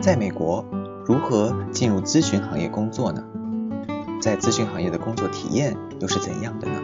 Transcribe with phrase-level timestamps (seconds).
[0.00, 0.64] 在美国，
[1.04, 3.22] 如何进入咨询行业工作呢？
[4.18, 6.80] 在咨询行业的工作体验又是怎样的呢？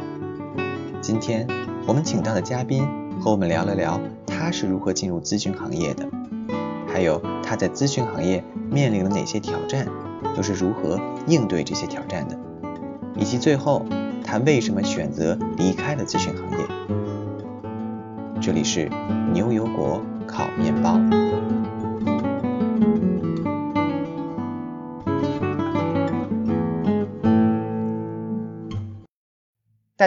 [1.00, 1.48] 今天
[1.86, 2.86] 我们请到的嘉宾
[3.18, 6.06] 和我们聊了聊他是如何进入咨询行业的，
[6.86, 9.88] 还有他在咨询行业面临了哪些挑战，
[10.36, 12.38] 又是如何应对这些挑战的，
[13.16, 13.86] 以及最后
[14.26, 16.66] 他为什么选择离开了咨询行业。
[18.42, 18.90] 这里是
[19.32, 21.00] 牛油果烤面包。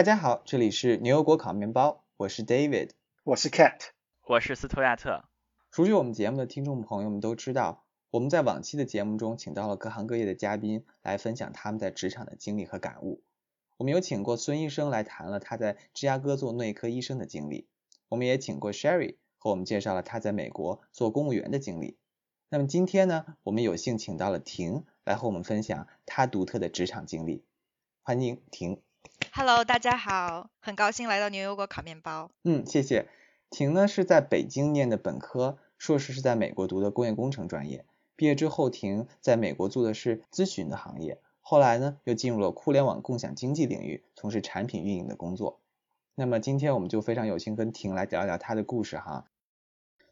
[0.00, 3.90] 大家好，这里是牛油果烤面包，我是 David，我是 Cat，
[4.26, 5.28] 我是斯图亚特。
[5.70, 13.22] 熟悉我们节目的听众朋友们都知道，我们在往期的节目中请到了各行各业的嘉宾来分享他们在职场的经历和感悟。
[13.76, 17.68] 我们有请过孙医生来谈了他在芝加哥做内科医生的经历，
[18.08, 21.98] 我们也请过 Sherry 和我们介绍了他在美国做公务员的经历。
[22.48, 27.44] 那么今天呢，我们有幸请到了婷来和我们分享她独特的职场经历。
[28.02, 28.80] 欢迎婷。
[29.32, 32.32] Hello，大家好，很高兴来到牛油果烤面包。
[32.42, 33.08] 嗯，谢谢。
[33.48, 37.84] 婷呢是在北京念的本科，硕士是在美国读的工业工程专业。
[38.16, 45.60] 毕业之后，婷在美国做的是咨询的行业，后来呢又进入了互联网共享经济领域，从事产品运营的工作。
[46.16, 49.26] 那么今天我们就非常有幸跟婷来聊聊她的故事哈。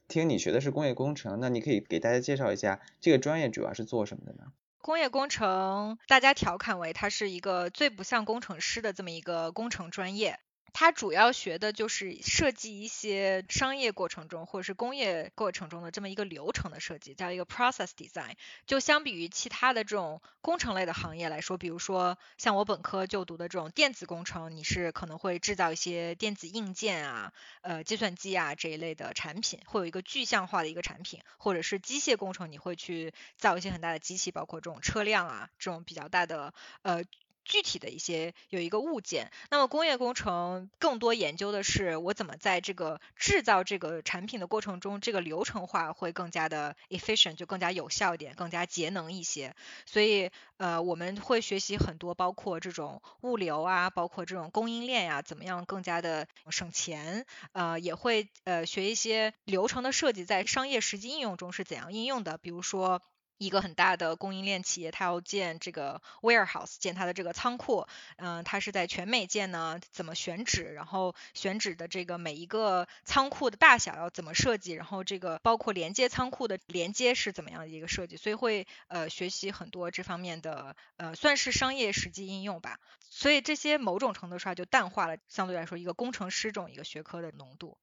[0.06, 4.52] 婷，你学的是工业工程，那你可以给大家介绍一下这个专业主要是做什么的呢？
[4.80, 10.40] 工业工程，大家调侃为它是一个最不像工程师的这么一个工程专业。
[10.72, 18.34] 它主要学的就是设计一些商业过程中或者是工业过程中的这么一个流程的设计，叫一个 process design。
[18.66, 36.52] 就相比于其他的这种工程类的行业来说，比如说像我本科就读的这种电子工程，你是可能会制造一些电子硬件啊、呃计算机啊这一类的产品，会有一个具象化的一个产品，或者是机械工程，你会去造一些很大的机器，包括这种车辆啊这种比较大的
[36.82, 37.02] 呃。
[37.48, 49.56] 具体的一些有一个物件，那么工业工程更多研究的是我怎么在这个制造这个产品的过程中，这个流程化会更加的 efficient，就更加有效一点，更加节能一些。
[49.86, 57.24] 所以呃我们会学习很多，包括这种物流啊，包括这种供应链呀，怎么样更加的省钱。
[57.52, 63.00] 呃也会呃学一些流程的设计，在商业实际应用中是怎样应用的，比如说。
[63.38, 87.78] 一个很大的供应链企业，它要建这个 warehouse，建它的这个仓库，嗯，它是在全美建呢，怎么选址，然后选址的这个每一个仓库的大小要怎么设计，然后这个包括连接仓库的连接是怎么样的一个设计，所以会呃学习很多这方面的呃算是商业实际应用吧，所以这些某种程度上就淡化了相对来说一个工程师这种一个学科的浓度。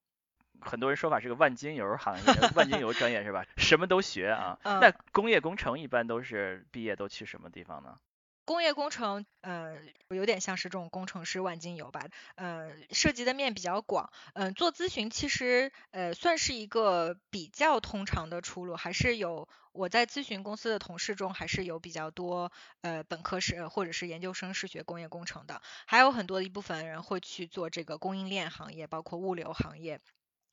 [0.62, 2.24] 很多人说法是个万金油行业，
[2.56, 3.46] 万金油专业是吧？
[3.58, 4.58] 什么都学啊。
[4.64, 7.98] 那工业工程一般都是毕业都去什么地方呢？
[8.46, 9.76] 工业工程，呃，
[10.10, 12.06] 有点像是这种工程师万金油吧，
[12.36, 14.12] 呃，涉及的面比较广。
[14.36, 22.52] 嗯，做咨询其实，呃，算是一个比较通常的出路，还是有我在咨询公司的同事中，还是有比较多，
[22.82, 30.00] 呃，本科是或者是研究生是学工业工程的，还有很多一部分人会去做这个供应链行业，包括物流行业。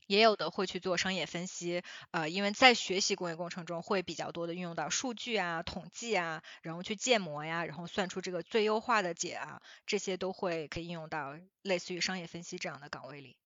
[0.06, 13.36] 也有的会去做商业分析，呃，因为在学习工业工程中会比较多的运用到数据啊、统计啊，然后去建模呀，然后算出这个最优化的解啊，这些都会可以应用到类似于商业分析这样的岗位里。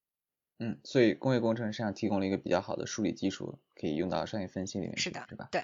[0.59, 5.49] 嗯，所以工业工程实际上提供了一个比较好的数理基础，可以用到商业分析里面，是的，是吧？
[5.51, 5.63] 对。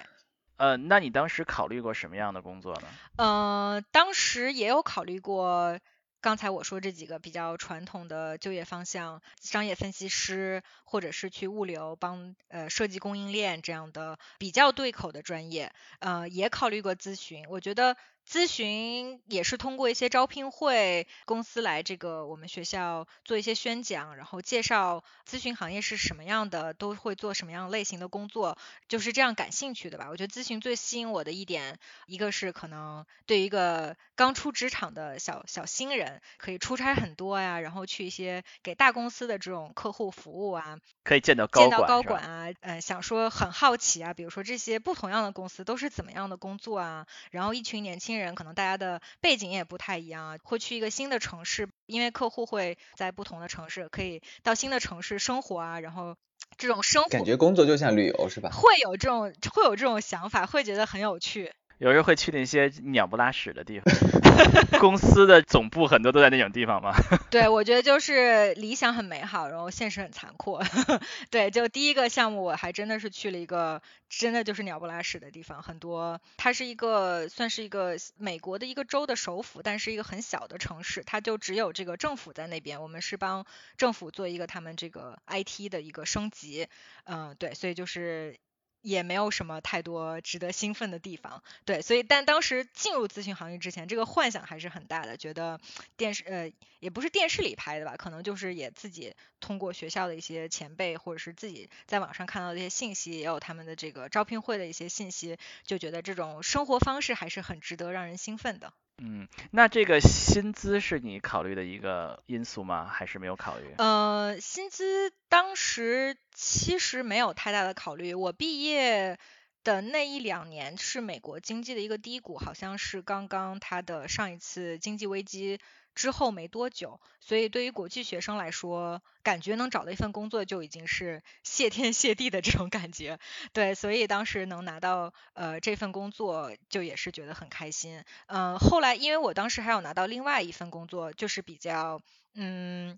[0.57, 2.87] 呃，那你当时考虑过什么样的工作呢？
[3.17, 5.79] 呃，当时也有考虑过。
[6.23, 17.97] 刚才我说这几个比较传统的就业方向，商业分析师，或者是去物流帮呃设计供应链这样的比较对口的专业，呃，也考虑过咨询，我觉得。
[18.27, 30.07] 咨询也是通过一些招聘会公司来这个我们学校做一些宣讲，然后介绍咨询行业是什么样的，都会做什么样类型的工作，就是这样感兴趣的吧。
[30.09, 31.77] 我觉得咨询最吸引我的一点，
[32.07, 48.12] 一个是可能对于一个刚出职场的小小新人，可以出差很多呀，然后去一些给大公司的这种客户服务啊，可以见到见到高管啊，呃，想说很好奇啊，比如说这些不同样的公司都是怎么样的工作啊，然后一群年轻。
[48.13, 56.15] 新人可能大家的背景也不太一样啊，会去一个新的城市，因为客户会在不同的城市，可以到新的城市生活啊，然后
[56.59, 58.51] 这种生活感觉工作就像旅游是吧？
[58.51, 61.51] 会有这种会有这种想法，会觉得很有趣。
[61.79, 63.93] 有时候会去那些鸟不拉屎的地方，
[64.79, 66.93] 公司的总部很多都在那种地方嘛？
[67.29, 70.61] 对，我觉得就是理想很美好，然后现实很残酷。
[71.29, 76.21] 对，就第一个项目，我还真的是去了一个真的就是鸟不拉屎的地方，很多。
[76.37, 82.81] 它是一个算是一个美国的一个州的首府，但是一个很小的城市，它就只有这个政府在那边。
[82.81, 83.45] 我们是帮
[83.77, 86.67] 政府做一个他们这个 IT 的一个升级，
[87.03, 88.37] 嗯，对，所以就是。
[88.83, 95.59] 也没有什么太多值得兴奋的地方，对，所以但当时进入咨询行业之前，这个幻想还是很大的，觉得
[95.95, 108.73] 电视呃也不是电视里拍的吧，可能就是也自己通过学校的一些前辈或者是自己在网上看到的一些信息，也有他们的这个招聘会的一些信息，就觉得这种生活方式还是很值得让人兴奋的。
[108.99, 112.85] 嗯，那这个薪资是你考虑的一个因素吗？
[112.85, 113.73] 还是没有考虑？
[113.77, 118.13] 呃，薪资当时其实没有太大的考虑。
[118.13, 119.17] 我毕业
[119.63, 125.59] 的那一两年是美国经济的一个低谷，好像是刚刚它的上一次经济危机。
[125.95, 133.19] 之后没多久，所以对于国际学生来说，感觉能找到一份工作就已经是谢天谢地的这种感觉。
[133.53, 138.03] 对，所以当时能拿到呃这份工作，就也是觉得很开心。
[138.27, 142.01] 嗯，后来因为我当时还有拿到另外一份工作，就是比较
[142.33, 142.97] 嗯。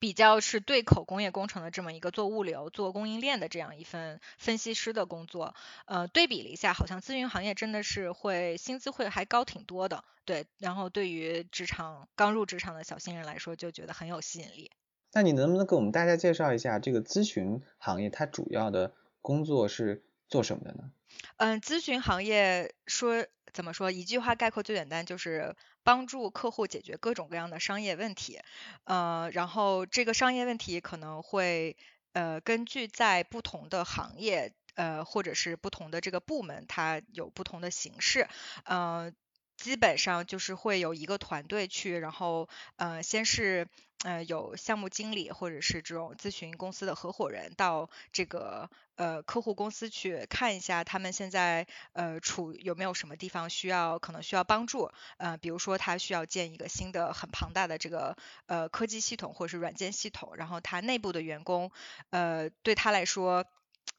[0.00, 5.54] 比较是对口工业工程的这么一个做物流、做供应链的这样一份分析师的工作，
[5.84, 10.46] 呃，对比了一下，好像咨询行业真的是会薪资会还高挺多的，对。
[10.58, 14.70] 然后对于职场刚入职场的小新人来说，就觉得很有吸引力。
[15.12, 20.92] 那你能不能给我们大家介绍一下这个咨询行业它主要的工作是做什么的呢？
[21.36, 23.90] 嗯，咨询行业说怎么说？
[23.90, 25.56] 一句话概括最简单就是。
[25.82, 28.38] 帮助客户解决各种各样的商业问题，
[28.84, 31.78] 呃，然后这个商业问题可能会
[32.12, 38.28] 呃根据在不同的行业呃或者是不同的这个部门，它有不同的形式，
[38.64, 39.10] 呃，
[39.56, 43.66] 基本上就是会有一个团队去，然后呃先是。
[44.02, 58.16] 呃，有项目经理或者是这种咨询公司的合伙人到这个呃客户公司去看一下，他们现在呃处有没有什么地方需要可能需要帮助，呃，比如说他需要建一个新的很庞大的这个
[58.46, 61.70] 呃科技系统或者是软件系统，然后他内部的员工
[62.08, 63.44] 呃对他来说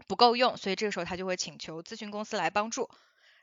[0.07, 2.89] 不够用，所以这个时候他就会请求咨询公司来帮助，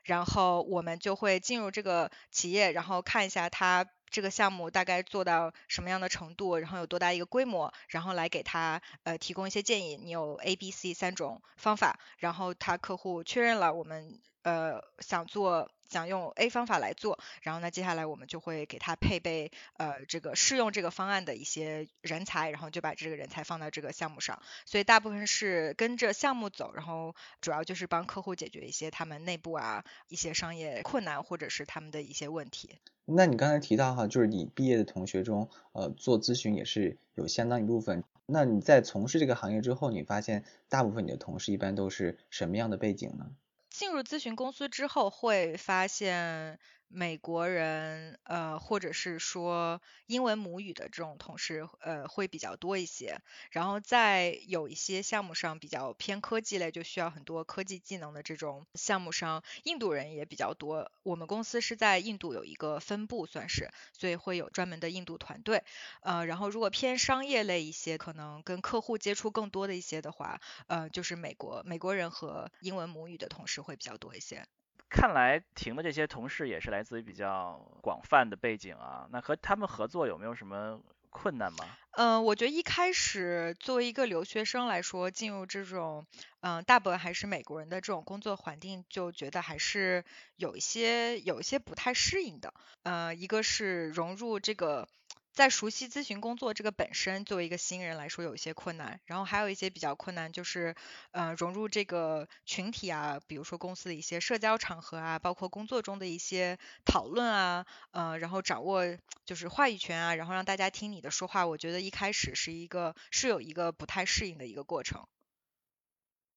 [0.09, 3.85] 然后我们就会进入这个企业，然后看一下他。
[4.11, 9.97] 这个项目大概做到什么样的程度，然后有多大一个规模，然后来给他呃提供一些建议。
[9.97, 15.69] 你有 A、B、C 三种方法，然后他客户确认了，我们呃想做。
[15.89, 24.41] 想用 A 方法来做，然后呢，接下来我们就会给他配备呃这个适用这个方案的一些人才，然后就把这个人才放到这个项目上。
[24.65, 32.77] 所以大部分是跟着项目走，然后主要就是帮客户解决一些他们内部啊一些商业困难或者是他们的一些问题。
[33.05, 38.03] 那你刚才提到哈，就是你毕业的同学中，呃，做咨询也是有相当一部分。
[38.27, 43.31] 那你在从事这个行业之后，你发现大部分你的同事一般都是什么样的背景呢？
[43.79, 46.59] 进入咨询公司之后，会发现。
[46.91, 53.21] 美国人，呃，或者是说英文母语的这种同事，呃，会比较多一些。
[53.51, 60.91] 然后在有一些项目上比较偏科技类，就需要很多科技技能的这种项目上，印度人也比较多。
[61.03, 65.63] 我们公司是在印度有一个分部，算是，所以会有专门的印度团队。
[66.01, 74.43] 呃，然后如果偏商业类一些，可能跟客户接触更多的一些的话，呃，就是美国美国人和英文母语的同事会比较多一些。
[74.89, 80.81] 看来婷的这些同事也是来自于比较广泛的背景啊，那和他们合作有没有什么
[81.11, 81.65] 困难吗？
[81.91, 86.05] 嗯，我觉得一开始作为一个留学生来说，进入这种
[86.41, 90.03] 嗯大部分还是美国人的这种工作环境，就觉得还是
[90.35, 92.53] 有一些有一些不太适应的。
[92.83, 94.87] 呃，一个是融入这个。
[95.31, 100.75] 在熟悉咨询工作这个本身，作为一个新人来说有一些困难，然后还有一些比较困难，就是
[101.11, 108.83] 呃融入这个群体啊，比如说公司的一些社交场合啊，包括工作中的一些讨论啊，呃，然后掌握
[109.25, 115.07] 就是话语权啊，然后让大家听你的说话，我觉得一开始是一个是有一个不太适应的一个过程。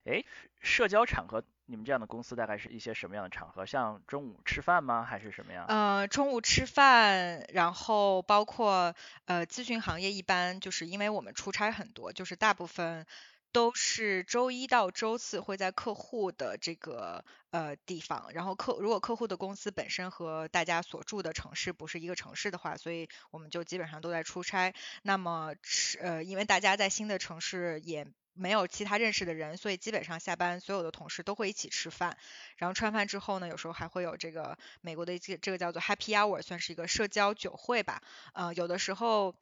[0.05, 0.25] 哎，
[0.61, 3.65] 社交场合，你们这样的公司大概是一些什么样的场合？
[3.65, 5.05] 像中午吃饭吗？
[5.05, 5.65] 还是什么样？
[5.69, 13.07] 呃，中午吃饭，然后包括呃咨询行业一般就是因为我们出差很多，就是大部分
[13.53, 24.75] 都是周一到周四会在客户的这个呃地方，然后客如果客户的公司本身和大家所住的城市不是一个城市的话，所以我们就基本上都在出差。
[25.03, 28.05] 那么是呃因为大家在新的城市也。
[28.35, 32.17] 没有其他认识的人，所以基本上下班所有的同事都会一起吃饭。
[32.57, 38.03] 然后吃完饭之后呢，有时候还会有这个美国的这这个叫做 Happy Hour，算是一个社交酒会吧。
[38.33, 39.35] 呃，有的时候。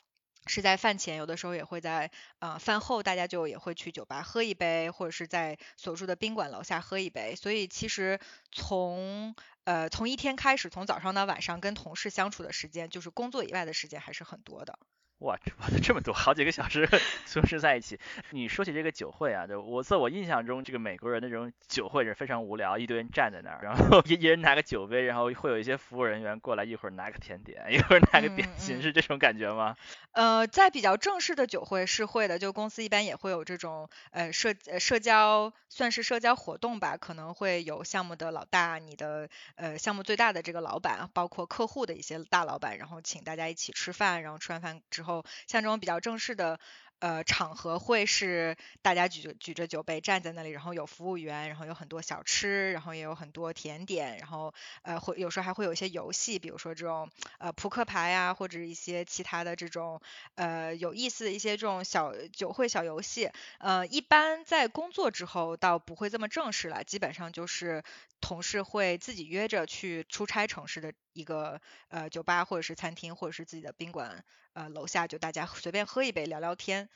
[0.46, 7.36] 是在饭前，有的时候也会在呃饭后，大家就也会去酒吧喝一杯，或者是在所住的宾馆楼下喝一杯。
[7.36, 8.18] 所以其实
[8.50, 14.78] 从呃从一天开始，从早上到晚上跟同事相处的时间，就是工作以外的时间还是很多的。
[15.20, 16.88] 哇， 哇，这么多，好几个小时
[17.32, 17.98] 同时在一起。
[18.30, 29.76] 你说起这个酒会啊，就我在我印象中，这个美国人的这种酒会是非常无聊，一堆人站在那儿，然后 一一人拿个酒杯，然后会有一些服务人员过来，一会儿拿个甜点，一会儿拿个点心，是这种感觉吗？
[30.12, 45.09] 呃，在比较正式的酒会是会的，就公司一般也会有这种呃社呃社交，算是社交活动吧，可能会有项目的老大，你的呃项目最大的这个老板，包括客户的一些大老板，然后请大家一起吃饭，然后吃完饭之后。
[45.46, 46.58] 像这种比较正式的。
[47.00, 60.00] 呃，场合会是大家举着举着酒杯站在那里，然后有服务员，然后有很多小吃，然后也有很多甜点，然后呃会有时候还会有一些游戏，比如说这种呃扑克牌啊，或者一些其他的这种
[60.34, 63.30] 呃有意思的一些这种小酒会小游戏。
[63.60, 67.82] 呃，一般在工作之后倒不会这么正式了，基本上就是
[68.20, 76.89] 同事会自己约着去出差城市的一个呃酒吧或者是餐厅或者是自己的宾馆呃楼下就大家随便喝一杯聊聊天。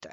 [0.00, 0.12] 对，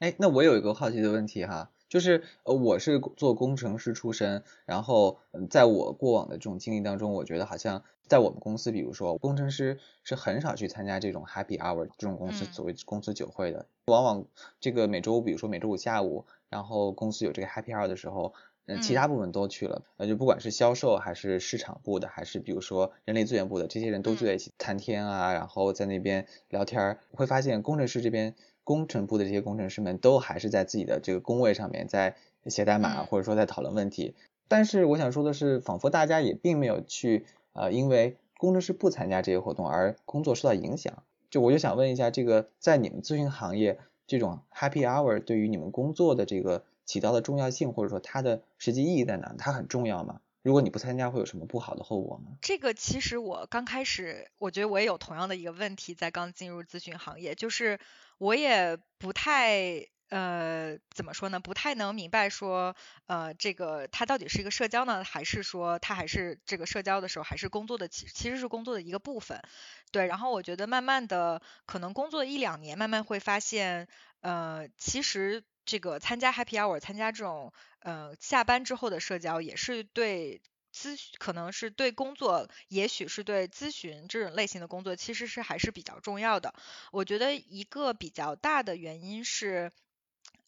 [0.00, 14.26] 哎，那我有一个好奇的问题哈，就是呃，我是做工程师出身，然后在我过往的这种经历当中，我觉得好像在我们公司，比如说工程师是很少去参加这种 Happy Hour 这种公司所谓公司酒会的，往往
[14.58, 18.34] 这个每周，比如说每周五下午，然后公司有这个 Happy Hour 的时候，
[18.66, 28.34] 嗯，其他部门都去了，呃，就不管是销售还是市场部的，还是比如说人力资源部的，这些人都聚在一起谈天啊，然后在那边聊天，会发现工程师这边。
[28.64, 32.16] 工程部的这些工程师们都还是在自己的这个工位上面在
[32.46, 34.14] 写代码，或者说在讨论问题。
[34.48, 41.02] 但是我想说的是，仿佛大家也并没有去呃，因为工程师不参加这些活动而工作受到影响。
[41.30, 49.34] 就我就想问一下，这个在你们咨询行业，这种 Happy Hour 对于你们工作的这个起到的重要性，或者说它的实际意义在哪？
[49.38, 50.20] 它很重要吗？
[50.42, 52.32] 如果你不参加，会有什么不好的后果吗？
[52.42, 57.78] 这个其实我刚开始，我觉得我也有同样的一个问题，在刚进入咨询行业，就是。
[58.18, 61.40] 我也不太呃怎么说呢？
[61.40, 69.40] 不太能明白说呃这个它到底是一个社交呢，还是说它还是这个社交的时候还是工作的其其实是工作的一个部分。
[69.90, 73.88] 对，然后我觉得慢慢的可能工作一两年，慢慢会发现
[74.20, 80.40] 呃其实这个参加 Happy Hour，参加这种呃下班之后的社交也是对。
[80.74, 86.52] 咨可能是对工作，也许是对咨询这种类型的工作，其实是还是比较重要的。
[86.92, 89.70] 我觉得一个比较大的原因是，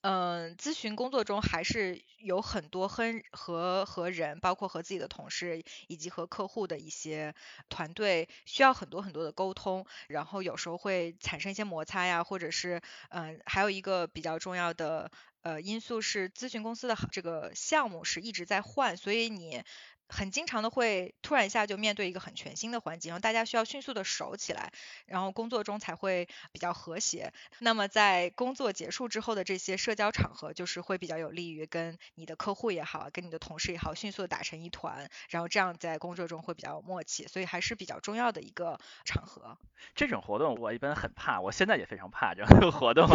[0.02, 7.34] 嗯，咨询工作中还是有很多和和和人，包括和自己的同事以及和客户的一些
[7.68, 12.80] 团队，需要很多很多的沟通，然后有时候会产生一些摩擦呀，或者是
[13.10, 15.10] 嗯，还有一个比较重要的
[15.46, 19.62] 呃因素是，咨询公司的这个项目是一直在换，所以你。
[20.08, 24.72] 很经常的会突然一下就面对一个很全新的环境，然后大家需要迅速的熟起来，
[25.04, 27.32] 然后工作中才会比较和谐。
[27.58, 39.58] 那么在工作结束之后的这些社交场合，就是会比较有利于跟你的客户也好，跟你的同事也好，迅速的打成一团，然后这样在工作中会比较有默契，所以还是比较重要的一个场合。
[39.96, 43.08] 这种活动我一般很怕，我现在也非常怕这样的 活动，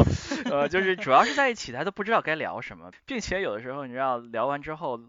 [0.43, 4.99] 呃，就是主要是在一起，他都不知道该聊什么，并且有的时候你知道聊完之后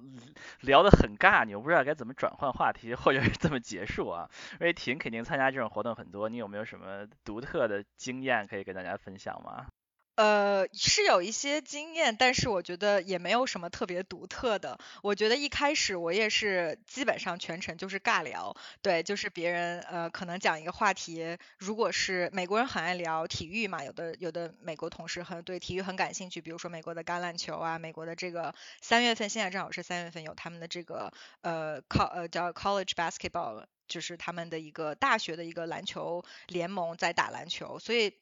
[0.61, 4.29] 聊得很尬，你又不知道该怎么转换话题，或者是怎么结束啊。
[4.61, 9.67] 因为婷肯定参加这种活动很多，你有没有什么独特的经验可以跟大家分享吗？
[10.15, 14.79] 呃，是有一些经验，但是我觉得也没有什么特别独特的。
[15.03, 38.13] 我觉得一开始我也是基本上全程就是尬聊，对，就是别人呃可能讲一个话题，如果是美国人很爱聊体育嘛，有的有的美国同事很对体育很感兴趣，比如说美国的橄榄球啊，美国的这个三月份现在正好是三月份有他们的这个呃 co 呃叫 college basketball，就是他们的一个大学的一个篮球联盟在打篮球，所以。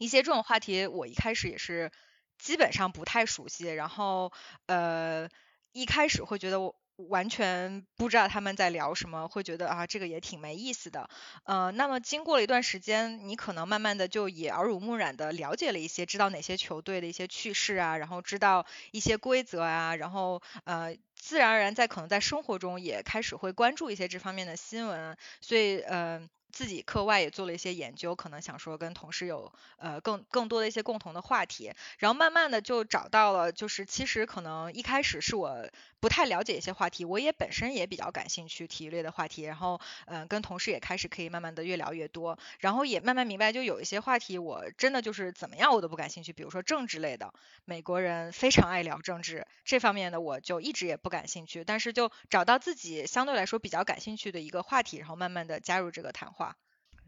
[0.00, 1.92] 一些这种话题，我一开始也是
[2.38, 4.32] 基本上不太熟悉，然后
[4.64, 5.28] 呃
[5.72, 11.10] 一开始会觉得我完全不知道他们在聊什么，会觉得啊这个也挺没意思的，
[11.44, 26.26] 呃那么经过了一段时间，你可能慢慢的就也耳濡目染的了解了一些，知道哪些球队的一些趣事啊，然后知道一些规则啊，然后呃自然而然在可能在生活中也开始会关注一些这方面的新闻，所以呃。
[26.52, 35.68] 自己课外也做了一些研究，可能想说跟同事有呃更更多的一些共同的话题，然后慢慢的就找到了，就是其实可能一开始是我
[36.00, 47.32] 不太了解一些话题，我也本身也比较感兴趣体育类的话题，然后嗯跟同事也开始可以慢慢的越聊越多，然后也慢慢明白就有一些话题我真的就是怎么样我都不感兴趣，比如说政治类的，
[47.64, 56.49] 美国人非常爱聊政治这方面的我就一直也不感兴趣，但是就找到自己相对来说比较感兴趣的一个话题，然后慢慢的加入这个谈话。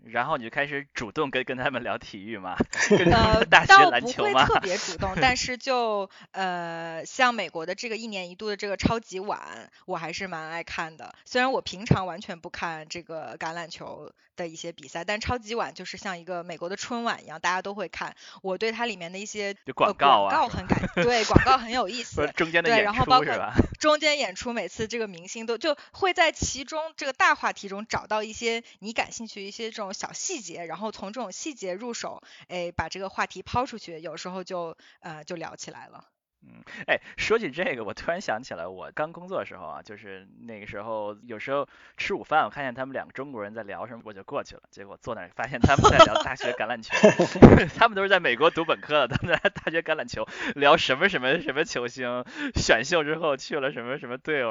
[0.05, 2.57] 然后你就开始主动跟跟他们聊体育吗？
[3.13, 4.07] 呃，大学倒不？
[4.23, 11.15] 会特别主动，但 是就呃，像美国的这个一年一度的这个超级碗，我还是蛮爱看的。
[11.25, 18.15] 虽然我平常完全不看这个橄榄球的一些比赛，但超级碗就是像一个美国的春晚一样，大家都会看。
[18.43, 22.27] 我对它里面的一些呃广告啊广告很感，对广告很有意思。
[22.37, 23.33] 中间的对然后包括？
[23.79, 36.12] 中间演出，每次这个明星都就会在其中这个大话题中找到一些你感兴趣一些这种小细节，然后从这种细节入手，哎，把这个话题抛出去，有时候就呃就聊起来了。
[36.45, 46.97] 嗯，哎，说起这个，我突然想起来，我刚工作的时候啊，就是那个时候，有时候吃午饭，我看见他们两个中国人在聊什么，我就过去了，结果坐那儿发现他们在聊大学橄榄球，
[47.79, 54.51] 他们都是在美国读本科的，他们在大学橄榄球聊什么什么什么球星选秀之后去了什么什么队伍，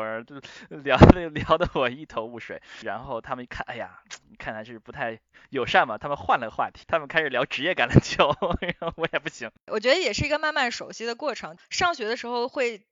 [0.69, 2.61] 聊的聊的我一头雾水。
[2.83, 3.99] 然后他们一看，哎呀，
[4.37, 5.19] 看来是不太
[5.49, 9.51] 友善嘛，他们换了话题，他们开始聊职业橄榄球， 然后我也不行。
[9.67, 11.57] 我觉得也是一个慢慢熟悉的过程。
[11.81, 12.85] 上学的时候会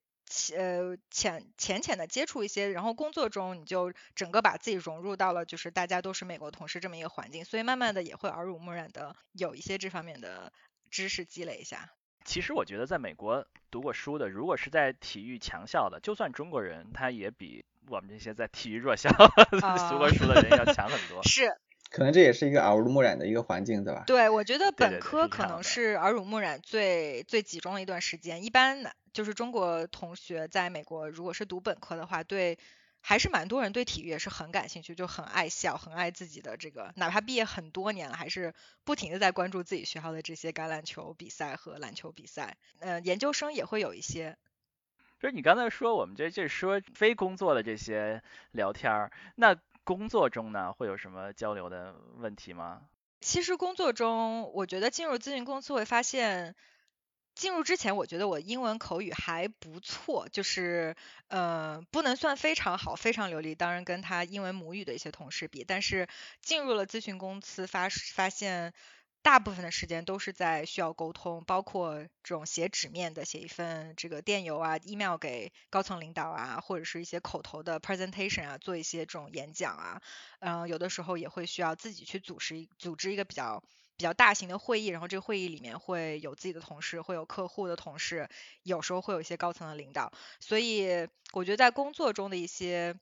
[0.57, 10.51] 呃浅浅浅的接触一些，然后工作中你就整个把自己融入到了就是大家都是美国同事这么一个环境，所以慢慢的也会耳濡目染的有一些这方面的
[10.89, 11.91] 知识积累一下。
[12.25, 19.09] 其实我觉得在美国读过书的，如果是在体育强校的，就算中国人，他也比我们这些在体育弱校
[19.91, 21.23] 读过书的人要强很多。
[21.23, 21.47] 是
[21.89, 24.03] 可能这也是一个耳濡目染的一个环境，对吧？
[24.05, 28.43] 对，我觉得本科可能是耳濡目染最最集中的一段时间。
[28.43, 32.59] 一般呢就是中国同学在美国，如果是读本科的话，对
[33.01, 38.53] 还是蛮多人对体育也是很感兴趣，就很爱笑，很爱自己的这个，哪怕毕业很多年了，还是
[38.83, 42.57] 不停的在关注自己学校的这些橄榄球比赛和篮球比赛。
[42.79, 44.37] 呃，研究生也会有一些。
[45.19, 49.53] 就是你刚才说我们这这说非工作的这些聊天儿，那
[49.89, 52.81] 工作中呢会有什么交流的问题吗？
[53.21, 56.55] 其实工作中，我觉得进入咨询公司会发现，
[57.33, 60.95] 进入之前我觉得我英文口语还不错，就是
[61.29, 66.07] 呃不能算非常好、非常流利，当然跟他英文母语的一些同事比，但是
[66.39, 68.75] 进入了咨询公司发发现。
[69.21, 80.01] 大部分的时间都是在需要沟通，包括这种写纸面的，写一份这个电邮啊、email 给高层领导啊，或者是一些口头的 presentation 啊，做一些这种演讲啊，
[80.39, 83.61] 嗯、有的时候也会需要自己去组织组织一个比较
[83.97, 88.29] 比较大型的会议，然后这个会议里面会有自己的同事，会有客户的同事，
[88.63, 92.95] 有时候会有一些高层的领导，所以我觉得在工作中的一些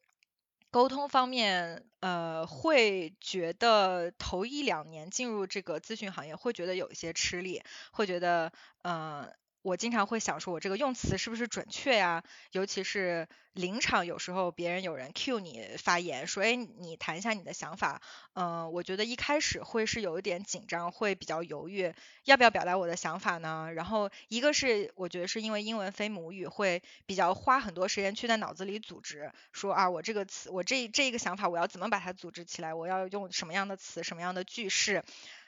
[0.73, 8.51] 沟通方面，呃，会觉得头一两年进入这个咨询行业，会觉得有一些吃力，会觉得，
[8.81, 9.31] 呃，
[9.67, 12.23] 我经常会想说，我这个用词是不是准确呀？
[12.53, 18.01] 尤其是临场，有时候别人有人 cue 你发言，说，哎，你谈一下你的想法。
[18.31, 23.69] 嗯、我觉得一开始会是有一点紧张，会比较犹豫，要不要表达我的想法呢？
[23.73, 32.73] 然后一个是我觉得是因为英文非母语，会比较花很多时间去在脑子里组织，说啊，我这个词，我这这一个想法，我要怎么把它组织起来？
[32.73, 35.03] 我要用什么样的词，什么样的句式？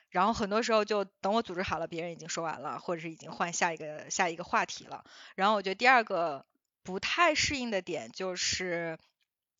[0.09, 5.03] 然后很多时候就等我组织好了，别人已经说完了，或者是已经换下一个下一个话题了。
[5.35, 6.45] 然后我觉得第二个
[6.83, 8.97] 不太适应的点就是。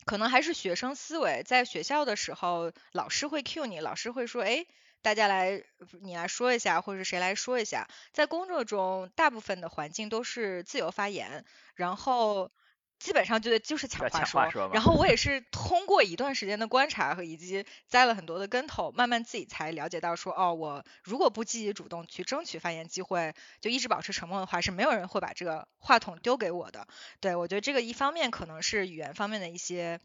[0.06, 4.66] 可能还是学生思维，在学校的时候，老师会 cue 你，老师会说，哎，
[5.04, 5.62] 大家来，
[6.02, 7.88] 你来说一下，或者谁来说一下。
[8.12, 12.50] 在工作中，大部分的环境都是自由发言，然后
[13.00, 26.88] 基本上就是就是抢话说然后我也 是通过一段时间的观察和以及栽了很多的跟头，慢慢自己才了解到说，哦，我如果不积极主动去争取发言机会，就一直保持沉默的话，是没有人会把这个话筒丢给我的。
[27.22, 30.00] 对我觉得这个一方面可能是语言方面的一些。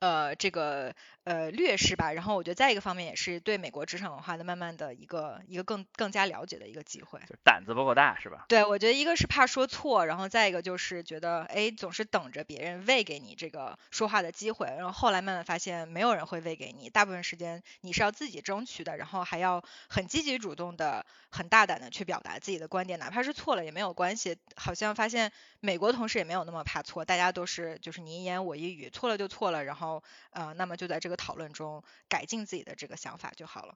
[0.00, 7.20] 呃，这个呃劣势吧，然后我觉得再一个方面也是对美国职场文化的慢慢的一个一个更更加了解的一个机会。
[7.28, 8.46] 就胆子不够大是吧？
[8.48, 24.38] 对，我觉得一个是怕说错，然后再一个就是觉得，哎，总是等着别人喂给你这个说话的机会，然后后来慢慢发现没有人会喂给你，大部分时间你是要自己争取的，然后还要很积极主动的、很大胆的去表达自己的观点，哪怕是错了也没有关系。
[24.56, 33.74] 好像发现美国同事也没有那么怕错，大家都是就是你一言我一语，错了就错了，然后后呃，那么就在这个讨论中改进自己的这个想法就好了。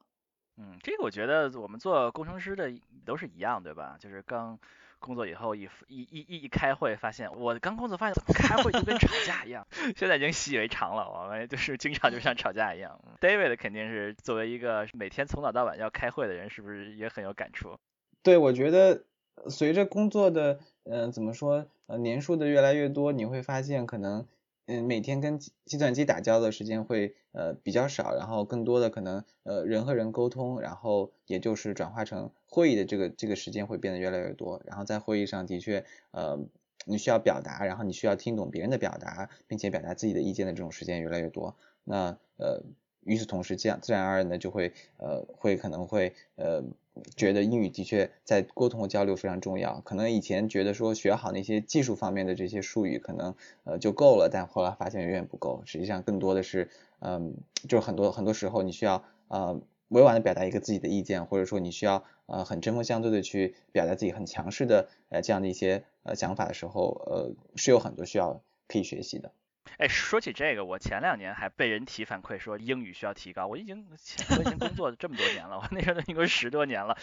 [0.56, 2.72] 嗯，这个我觉得我们做工程师的
[3.04, 3.96] 都是一样，对吧？
[3.98, 4.56] 就是刚
[5.00, 9.66] 工作以后一一一一开会，发现我刚工作发现开会就跟吵架一样，
[9.98, 13.00] 现在已经习以为常了，我们就是经常就像吵架一样。
[13.20, 17.76] David 肯定是作为一个每天从早到晚要开会的人，是不是也很有感触？
[18.22, 19.02] 对，我觉得
[19.50, 24.24] 随着工作的嗯怎么说呃年数的越来越多，你会发现可能。
[24.66, 36.38] 嗯，每天跟计算机打交道的时间会呃比较少，然后更多的可能呃人和人沟通，然后也就是转化成会议的这个这个时间会变得越来越多，然后在会议上的确呃
[36.86, 42.62] 你需要表达，然后你需要听懂别人的表达，并且表达自己的意见的这种时间越来越多，那呃
[43.02, 46.64] 与此同时这样自然而然的就会呃会可能会呃。
[47.16, 49.80] 觉得英语的确在沟通和交流非常重要。
[49.80, 55.62] 可能以前觉得说学好那些技术方面的这些术语可能呃就够了，但后来发现远远不够。
[55.66, 57.34] 实际上更多的是，嗯，
[57.68, 69.32] 就很多很多时候你需要呃委婉的表达一个自己的意见，或者说你需要呃很针锋相对的去表达自己很强势的呃这样的一些呃想法的时候，呃是有很多需要可以学习的。
[69.78, 73.46] 哎，说起这个，我前两年还被人提反馈说英语需要提高。
[73.46, 76.96] 我已经我已经工作这么多年了，我那时候都已经十多年了，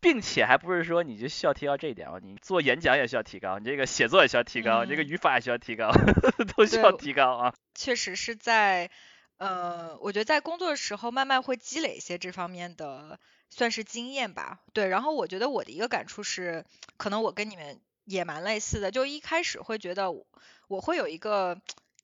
[0.00, 5.90] 并且还不是说你就需要提高这一点哦，你做演讲也需要提高，你这个写作也需要提高，你这个语法也需要提高，
[6.56, 7.54] 都需要提高啊。
[7.74, 8.90] 确实是在
[9.38, 14.60] 呃，我觉得在工作的时候慢慢会积累一些这方面的算是经验吧。
[14.74, 16.64] 对，然后我觉得我的一个感触是，
[16.98, 20.12] 可能我跟你们也蛮类似的，就一开始会觉得
[20.68, 21.58] 我会有一个。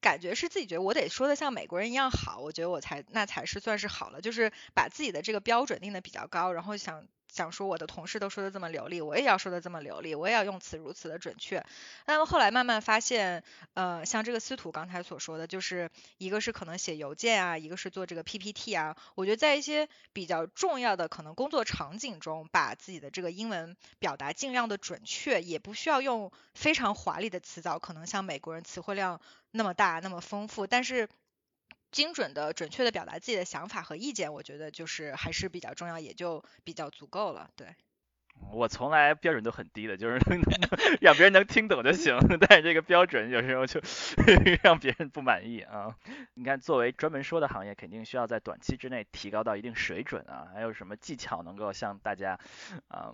[0.04, 7.08] 感觉是自己觉得我得说的像美国人一样好，我觉得我才那才是算是好了，就是把自己的这个标准定的比较高，然后想。
[7.34, 11.66] 想说我的同事都说的这么流利，我也要说的这么流利，我也要用词如此的准确。
[12.06, 13.42] 那么后来慢慢发现，
[13.72, 18.96] 呃，像这个司徒刚才所说的，就是一个是可能写邮件啊，一个是做这个 PPT 啊。
[19.16, 29.20] 我觉得在一些比较重要的可能工作场景中，把自己的这个英文表达尽量的准确，也不需要用非常华丽的词藻，可能像美国人词汇量
[29.50, 31.08] 那么大那么丰富，但是。
[31.94, 37.48] 精准的、准确的表达自己的想法和意见，我觉得就是还是比较重要，也就比较足够了。
[37.54, 37.68] 对，
[38.52, 40.18] 我从来标准都很低的，就是
[41.00, 42.18] 让别人能听懂就行。
[42.40, 43.80] 但是这个标准有时候就
[44.62, 45.96] 让别人不满意啊。
[46.34, 50.48] 你看，作为专门说的行业，肯定需要在短期之内提高到一定水准啊。
[50.52, 52.40] 还有什么技巧能够向大家
[52.88, 53.12] 啊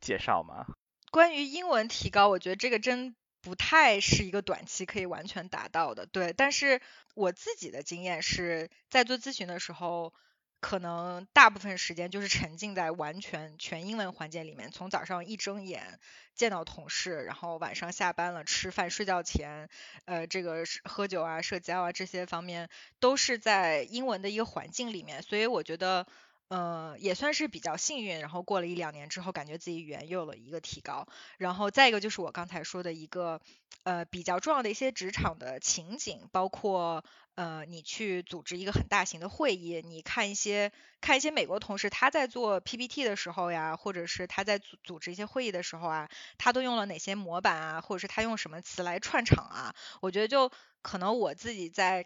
[0.00, 0.64] 介绍吗？
[1.10, 3.16] 关于英文提高，我觉得这个真。
[3.42, 6.32] 不太是一个短期可以完全达到的，对。
[6.32, 6.80] 但是
[7.14, 10.14] 我自己的经验是在做咨询的时候，
[10.60, 15.98] 可能大部分时间就是沉浸在完全全英文环境里面，从早上一睁眼
[16.34, 19.68] 见到同事，然后晚上下班了吃饭睡觉前，
[20.04, 26.06] 呃，这个喝酒啊、社交啊这些方面都是在英文的一个环境里面，所以我觉得。
[26.52, 31.06] 呃，也算是比较幸运，然后过了一两年之后，感觉自己语言又有了一个提高。
[31.38, 33.40] 然后再一个就是我刚才说的一个，
[33.84, 37.02] 呃，比较重要的一些职场的情景，包括
[37.36, 49.74] 呃，你去组织一个很大型的会议，你看一些看一些美国同事他在做 PPT 的时候呀，或者是他在组组织一些会议的时候啊，他都用了哪些模板啊，或者是他用什么词来串场啊？
[50.02, 52.04] 我觉得就可能我自己在。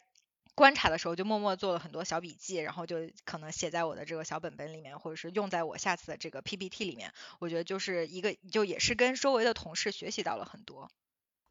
[0.56, 7.12] 观察的时候就默默做了很多小笔记，然后就可能写在我的这个小本本里面，或者是用在我下次的这个 PPT 里面。
[7.38, 10.90] 我觉得就是一个，就也是跟周围的同事学习到了很多。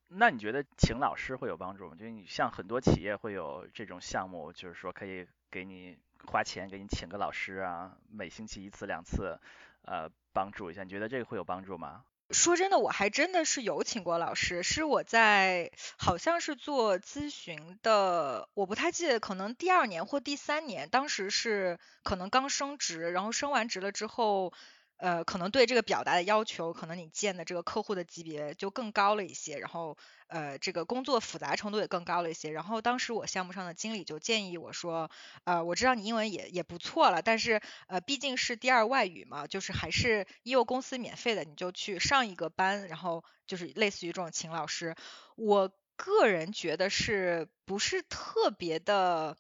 [0.08, 1.96] 那你觉得请老师会有帮助吗？
[1.96, 9.40] 就你像很多企业会有这种项目，就是说可以给你花钱给你请个老师啊，每星期一次两次，
[9.84, 10.84] 呃，帮助一下。
[10.84, 12.04] 你觉得这个会有帮助吗？
[12.32, 24.54] 说真的，我还真的是有请过老师，是我在好像是做咨询的，我不太记得，可能第二年或第三年，当时是可能刚升职，然后升完职了之后。
[24.98, 32.52] 呃，可能对这个表达的要求，可能你见的这个客户的级别就更高了一些，然后呃，这个工作复杂程度也更高了一些。
[32.52, 35.12] 然后当时我项目上的经理就建议我说，
[35.44, 44.96] 呃，我知道你英文也也不错了，但是呃，毕竟是第二外语嘛，就是还是因为公司免费的，你就去上一个班，然后就是类似于这种请老师。
[45.36, 49.38] 我个人觉得是不是特别的，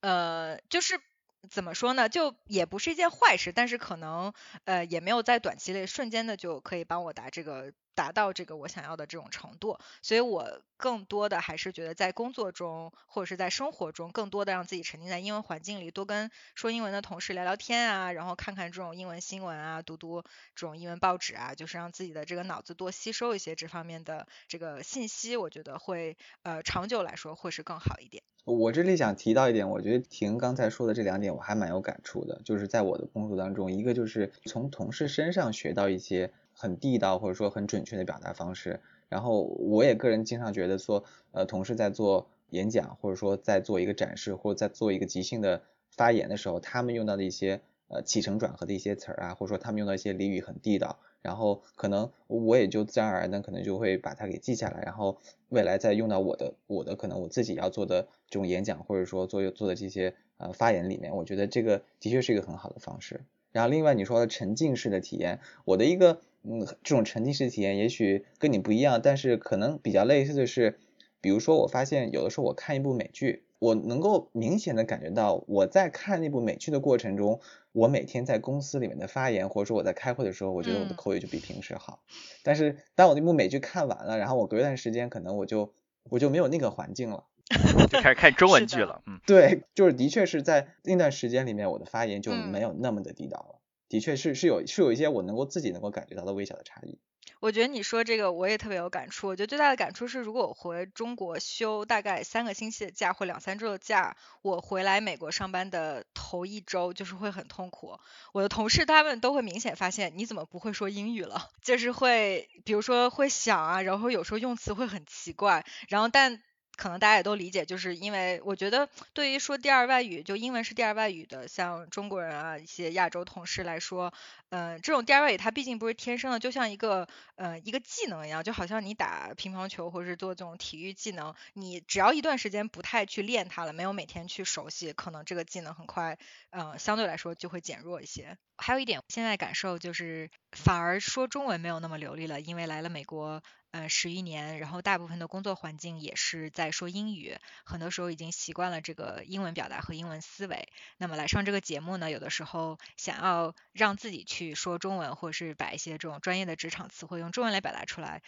[0.00, 1.00] 呃，就是。
[1.50, 2.08] 怎么说呢？
[2.08, 4.32] 就也不是一件坏事，但是可能
[4.64, 9.76] 呃也没有在短期内瞬间的就可以帮我答这个达到这个我想要的这种程度。
[10.02, 20.22] 所以我更多的还是觉得在工作中或者是在生活中，更多的让自己沉浸在英文环境里，多跟说英文的同事聊聊天啊，然后看看这种英文新闻啊，读读
[20.54, 28.22] 这种英文报纸啊，就是让自己的这个脑子多吸收一些这方面的这个信息，我觉得会呃长久来说会是更好一点。
[28.44, 50.98] 我这里想提到一点，我觉得婷刚才说的这两点我还蛮有感触的，就是在我的工作当中，一个就是从同事身上学到一些很地道或者说很准确的表达方式，然后我也个人经常觉得说，呃，同事在做演讲或者说在做一个展示或者在做一个即兴的发言的时候，他们用到的一些呃起承转合的一些词儿啊，或者说他们用到一些俚语很地道。
[51.22, 63.24] 然后可能我也就自然而然的可能就会把它给记下来，然后未来再用到我的我的可能我自己要做的这种演讲或者说做做的这些呃发言里面，我觉得这个的确是一个很好的方式。
[63.50, 70.78] 然后另外你说的沉浸式的体验，我的一个嗯这种沉浸式体验也许跟你不一样，但是可能比较类似的是，
[71.20, 73.42] 比如说我发现有的时候我看一部美剧。
[73.58, 77.40] 我能够明显的感觉到，我在看那部美剧的过程中，
[77.72, 82.02] 我每天在公司里面的发言，或者说我在开会的时候，我觉得我的口语就比平时好。
[82.42, 85.72] 但是当我那部美剧看完了，然后我隔一段时间，可能我就
[86.10, 87.24] 我就没有那个环境了，
[87.88, 89.00] 就开始看中文剧了。
[89.06, 93.58] 嗯，对，就是的确是在那段时间里面，我的发言就没有那么的地道了。
[93.88, 96.98] 的确是是有是有一些我能够自己能够感觉到的微小的差异。
[97.40, 99.28] 我觉得你说这个我也特别有感触。
[99.28, 107.98] 我觉得最大的感触是，如果我回中国休大概三个星期的假或两三周的假，我回来美国上班的头一周就是会很痛苦。
[108.32, 116.42] 我的同事他们都会明显发现你怎么不会说英语了， 就是会比如说会想啊，然后有时候用词会很奇怪，然后但。
[116.76, 124.12] 可能大家也都理解，就是因为我觉得对于说第二外语，就英文是第二外语的，像中国人啊一些亚洲同事来说，
[124.50, 136.18] 嗯，这种第二外语它毕竟不是天生的，就像一个呃一个技能一样，就好像你打乒乓球或者是做这种体育技能，你只要一段时间不太去练它了，没有每天去熟悉，可能这个技能很快，
[136.50, 138.36] 嗯，相对来说就会减弱一些。
[138.58, 143.42] 还有一点，现在感受就是反而说中文没有那么流利了，因为来了美国。
[143.76, 150.66] 呃，十余年，然后大部分的工作环境也是在说英语，很多时候已经习惯了这个英文表达和英文思维。
[150.96, 158.22] 那么来上这个节目呢，有的时候想要让自己去说中文，或者是把一些这种专业的职场词汇用中文来表达出来，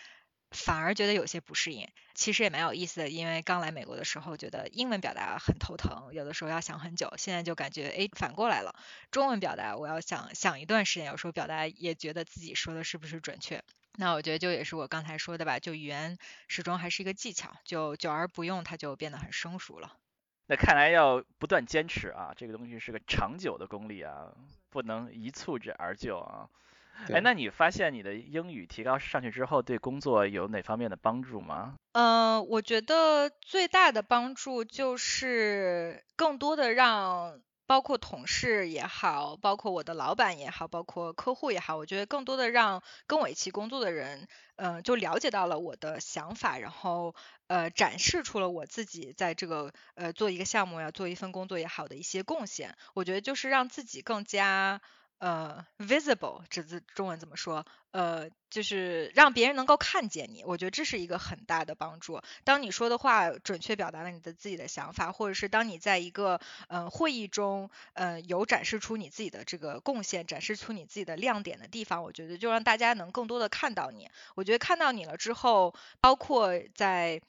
[0.50, 1.88] 反而觉得有些不适应。
[2.14, 7.14] 其实也蛮有意思的，因为刚来美国的时候觉得英文表达很头疼，有的时候要想很久。
[7.16, 8.74] 现在就感觉哎，反过来了，
[9.10, 13.64] 中文表达我要想想一段时间，有时候表达也觉得自己说的是不是准确。
[14.00, 19.96] 那我觉得就也是我刚才说的吧，就语言始终还是一个技巧，就久而不用，它就变得很生疏了。
[20.46, 24.32] 那看来要不断坚持啊，这个东西是个长久的功力啊，
[24.70, 26.48] 不能一蹴之而就啊。
[27.12, 31.74] 哎，那你发现你的英语提高上去之后，对工作有哪方面的帮助吗？
[31.92, 37.40] 嗯，我觉得最大的帮助就是更多的让。
[37.68, 44.26] 包括同事也好，包括我的老板也好，包括客户也好，我觉得更多的让跟我一起工作的人，
[44.56, 47.14] 嗯，就了解到了我的想法，然后
[47.46, 52.74] 呃，展示出了我自己在这个呃做一个项目呀，做一份工作也好的一些贡献。
[52.94, 54.80] 我觉得就是让自己更加。
[55.18, 57.66] 呃，visible 这字中文怎么说？
[57.90, 62.20] 呃，就是让别人能够看见你，我觉得这是一个很大的帮助。
[62.44, 74.08] 当你说的话准确表达了你的自己的想法，或者是当你在一个呃会议中，呃有展示出你自己的这个贡献，展示出你自己的亮点的地方，我觉得就让大家能更多的看到你。
[74.36, 77.20] 我觉得看到你了之后，包括在。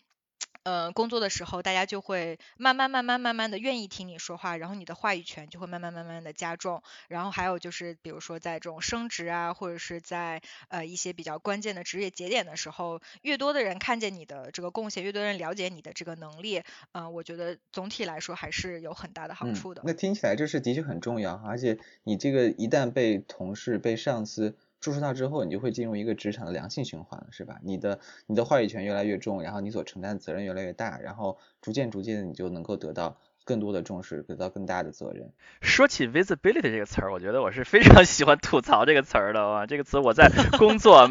[0.63, 6.84] 呃，工作的时候，大家就会慢慢、慢慢、慢慢的愿意听你说话，然后你的话语权就会慢慢、慢慢的加重。
[7.08, 19.82] 然后还有就是，比如说在这种升职啊，或者是在呃一些比较关键的职业节点的时候，越多的人看见你的这个贡献，越多人了解你的这个能力，呃，我觉得总体来说还是有很大的好处的。
[19.86, 24.58] 那听起来这是的确很重要，而且你这个一旦被同事、被上司。
[24.80, 27.60] 注视到之后，你就会进入一个职场的良性循环了，是吧？
[27.63, 35.32] 你的你的话语权越来越重，然后你所承担的责任越来越大，然后逐渐逐渐的你就能够得到更多的重视，得到更大的责任。
[35.62, 39.65] 说起 visibility 这个词儿，我觉得我是非常 喜欢吐槽这个词儿的啊。
[39.65, 41.10] 这个词我在工作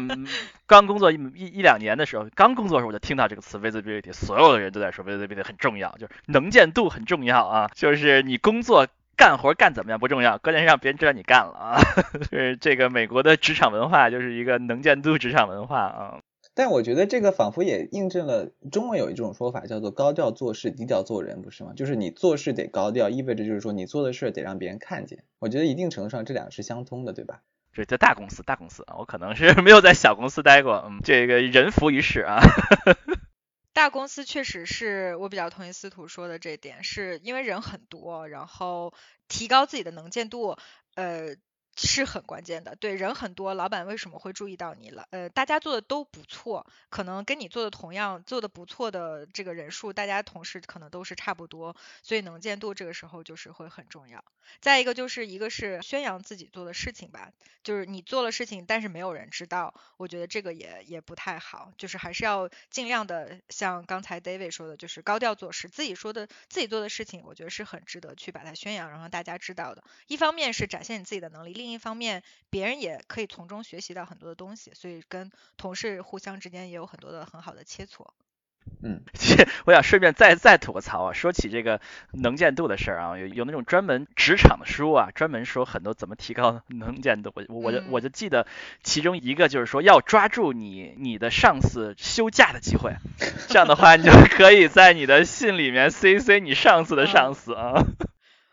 [0.65, 8.87] 刚工作一一一两年的时候，刚工作的时候我就听到这个词 visibility，所有的人都在说 visibility 很重要，就是能见度很重要啊，就是你工作。
[9.19, 11.75] 干活干怎么样不重要，关键是让别人知道你干了啊！
[12.31, 16.19] 是这个美国的职场文化，就是一个能见度职场文化啊。
[16.55, 21.73] 但我觉得这个仿佛也印证了中文有一种说法，叫做高调做事，低调做人，不是吗？
[21.75, 25.25] 就是你做事得高调，意味着就是说你做的事得让别人看见。
[25.39, 27.41] 我觉得一定程度上这两个是相通的，对吧？
[27.73, 32.39] 这在大公司，大公司啊，我可能是没有在小公司待过，嗯，这个人浮于事啊。
[33.79, 38.93] 大公司确实是我比较同意司徒说的这点，是因为人很多，然后
[39.29, 40.57] 提高自己的能见度，
[40.95, 41.37] 呃。
[41.87, 45.07] 是很关键的，对人很多，老板为什么会注意到你了？
[45.11, 54.23] 呃，大家做的都不错，可能跟你做的同样做的不错的这个人数，大家同事可能都是差不多，所以能见度这个时候就是会很重要。
[54.61, 57.31] 再一个就是一个是宣扬自己做的事情吧，
[57.63, 69.83] 就是你做了事情，但是没有人知道，我觉得这个也也不太好，就是还是要尽量的像刚才 David 说的，就是高调做事，自己说的自己做的事情，我觉得是很值得去把它宣扬，然后大家知道的。
[70.07, 78.07] 一方面是展现你自己的能力，另另一方面，别人也可以从中学习到很多的东西，所以跟同事互相之间也有很多的很好的切磋。
[78.81, 79.03] 嗯，
[79.67, 81.79] 我想顺便再再吐个槽啊，说起这个
[82.11, 87.31] 能见度的事儿啊，有有那种专门职场的书啊，专门说很多怎么提高能见度。
[87.35, 88.47] 我我就我就记得
[88.81, 92.95] 其中一个就是说要抓住你你的上司休假的机会，
[93.47, 97.85] 这样的话你就可以在你的信里面 CC 你上司的上司啊。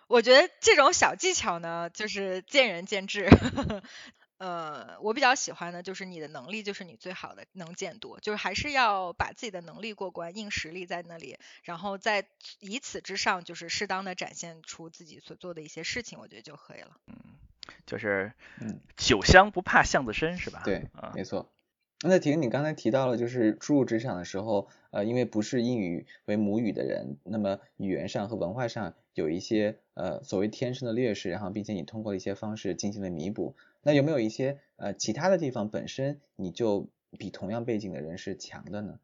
[0.07, 3.29] 我觉得这种小技巧呢，就是见仁见智。
[4.39, 16.99] 呃，我比较喜欢的就是你的能力就是你最好的能见度，就是还是要把自己的能力过关，硬实力在那里，然后在以此之上，就是适当的展现出自己所做的一些事情，我觉得就可以了。
[17.07, 17.17] 嗯，
[17.87, 20.61] 就是嗯，酒香不怕巷子深，是吧？
[20.65, 21.51] 对，没错。
[22.03, 33.57] 那婷，你刚才提到了，就是初入职场的时候，呃，因为不是英语为母语的人，那么语言上和文化上有一些呃所谓天生的劣势，然后并且你通过一些方式进行了弥补。
[33.83, 38.99] 那有没有一些呃其他的地方本身你就比同样背景的人是强的呢？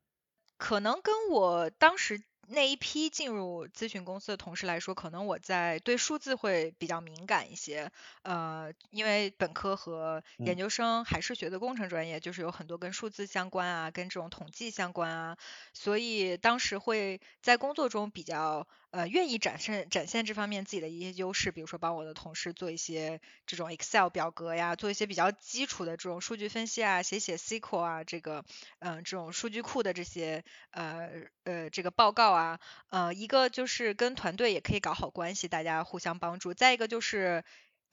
[0.57, 2.22] 可能跟我当时。
[2.48, 7.90] 那一批进入咨询公司的同事来说，可能我在对数字会比较敏感一些，
[8.22, 15.38] 呃，因为本科和研究生还是学的工程专业，就是有很多跟数字相关啊，跟这种统计相关啊，
[15.72, 18.66] 所以当时会在工作中比较。
[18.92, 28.44] 呃，愿意展示展现这方面自己的一些优势，比如说帮我的同事做一些这种 Excel 表格呀，做一些比较基础的这种数据分析啊，写写 SQL 啊，这个
[28.81, 31.09] 嗯这种数据库的这些呃
[31.44, 37.45] 呃这个报告啊，呃一个就是跟团队也可以搞好关系，大家互相帮助，再一个就是。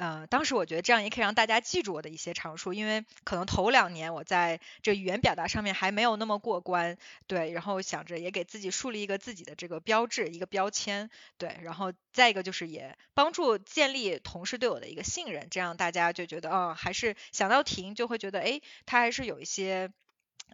[0.01, 6.97] 呃，当时我觉得这样也可以让大家记住我的一些长处，因为可能头两年我在这语言表达上面还没有那么过关，
[7.27, 19.91] 对，然后想着也给自己树立一个自己的这个标志，一个标签，对，然后再一个就是也帮助建立同事对我的一个信任，这样大家就觉得，嗯，还是想到停就会觉得，哎，他还是有一些。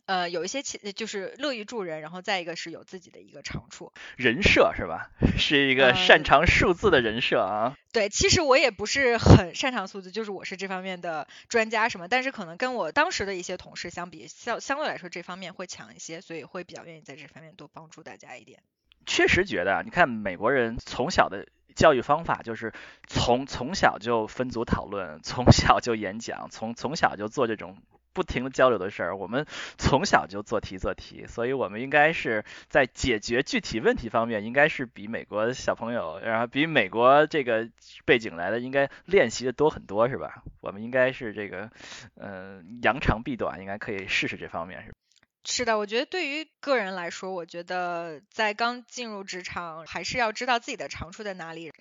[0.06, 5.10] 呃，有一些其就是乐于助人，然后再一个是有自己的一个长处，人设是吧？
[5.38, 7.76] 是一个擅长数字的人设啊。
[7.92, 18.60] 对，其实我也不是很擅长数字，就是我是这方面的专家什么，但是可能跟我当时的一些同事相比，相相对来说这方面会强一些，所以会比较愿意在这方面多帮助大家一点。
[19.06, 22.74] 确实觉得，你看美国人从小的教育方法就是
[23.08, 27.78] 从从小就分组讨论，从小就演讲，从从小就做这种。
[28.16, 29.46] 不停的交流的事儿，我们
[29.78, 37.70] 从小就做题做题，所以我们应该是在解决具体问题方面，应该是比美国小朋友，然后比美国这个
[38.06, 40.44] 背景来的，应该练习的多很多，是吧？
[40.62, 41.70] 我们应该是这个，
[42.16, 44.94] 嗯，扬长避短，应该可以试试这方面，是
[45.44, 51.74] 是的，我觉得对于个人来说，我觉得在刚进入职场，还是要知道自己的长处在哪里。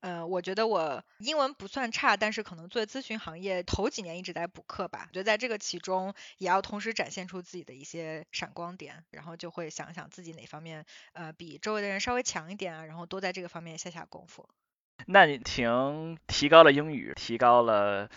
[0.00, 5.06] 嗯，我觉得我英文不算差，但是可能做咨询行业头几年一直在补课吧。
[5.08, 14.48] 我觉得在这个其中，也要同时展现出自己的一些闪光点，然后就会想想自己哪方面呃比周围的人稍微强一点啊，然后多在这个方面下下功夫。
[15.06, 18.08] 那你挺提高了英语，提高了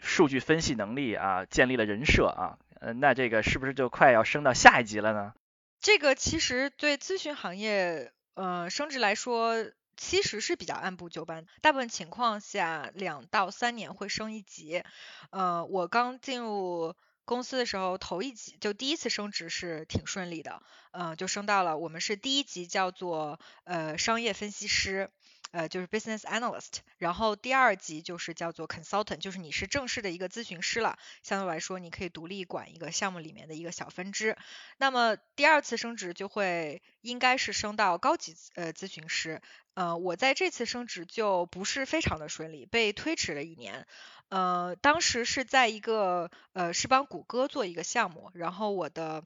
[0.00, 5.34] 数据分析能力啊，建立了人设啊，呃，那这个是不是就快要升到下一级了呢？
[5.80, 9.70] 这个其实对咨询行业呃升职来说。
[9.96, 14.82] 其实是比较按部就班，大部分情况下两到三年会升一级。
[15.30, 25.10] 呃，我刚进入公司的时候，头一级就第一次升职是挺顺利的，嗯，就升到了我们是第一级叫做呃商业分析师。
[25.52, 34.36] 呃，就是 business analyst，然后第二级就是叫做 consultant，就是你是正式的一个咨询师了，相对来说你可以独立管一个项目里面的一个小分支。
[34.76, 39.40] 那么第二次升职就会应该是升到高级呃咨询师。
[39.74, 43.86] 呃，我在这次升职就不是非常的顺利，被推迟了一年。
[44.28, 49.22] 呃，当时是在一个呃是帮谷歌做一个项目，然后我的。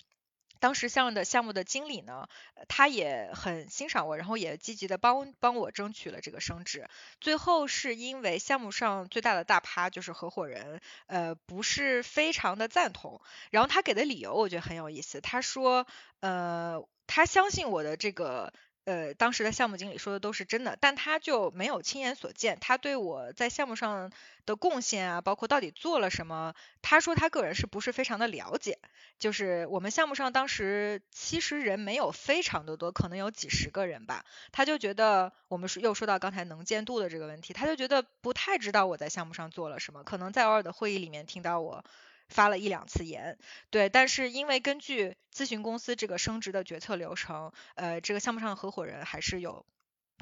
[0.60, 2.28] 当时项目的项目的经理呢，
[2.68, 6.88] 他也很欣赏我，然后也积极的帮帮我争取了这个升职。
[7.20, 13.20] 最后是因为项目上最大的大趴就是合伙人，呃，不是非常的赞同。
[13.50, 15.86] 然后他给的理由我觉得很有意思，他说，
[16.20, 18.52] 呃，他相信我的这个。
[18.90, 22.58] 呃，当时的项目经理说的都是真的，但他就没有亲眼所见。
[22.60, 24.10] 他对我在项目上
[24.46, 28.80] 的贡献啊，包括到底做了什么，他说他个人是不是非常的了解？
[29.20, 34.24] 就是我们项目上当时其实人没有非常的多，可能有几十个人吧。
[34.50, 41.84] 他就觉得我们又说到刚才能见度的这个问题，他就觉得不太知道我在项目上做了什么，可能在偶尔的会议里面听到我。
[42.30, 43.36] 发了一两次言，
[43.70, 49.66] 对，但是因为根据咨询公司这个升职的决策流程，呃，这个项目上合伙人还是有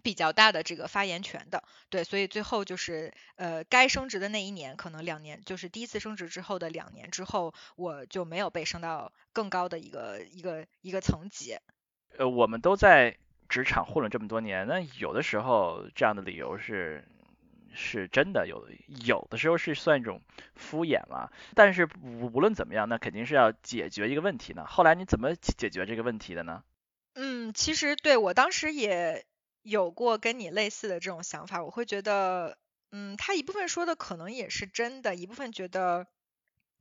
[0.03, 11.57] 比较大的这个发言权的，对，所以最后就是呃，该升职的那一年，可能两年，就是第一次升职之后的两年之后，我就没有被升到更高的一个一个一个层级。
[12.17, 13.17] 呃，我们都在
[13.49, 17.07] 职场混了这么多年，那有的时候这样的理由是。
[17.75, 18.69] 是真的有
[19.05, 20.21] 有的时候是算一种
[20.55, 24.67] 敷衍了，但是无论怎么样，那肯定是要解决一个问题呢。
[24.67, 26.63] 后来你怎么解决这个问题的呢？
[27.15, 29.27] 嗯，其实对我当时也
[29.63, 32.59] 有过跟你类似的这种想法，我会觉得，
[32.91, 36.07] 嗯，他一部分说的可能也是真的，一部分觉得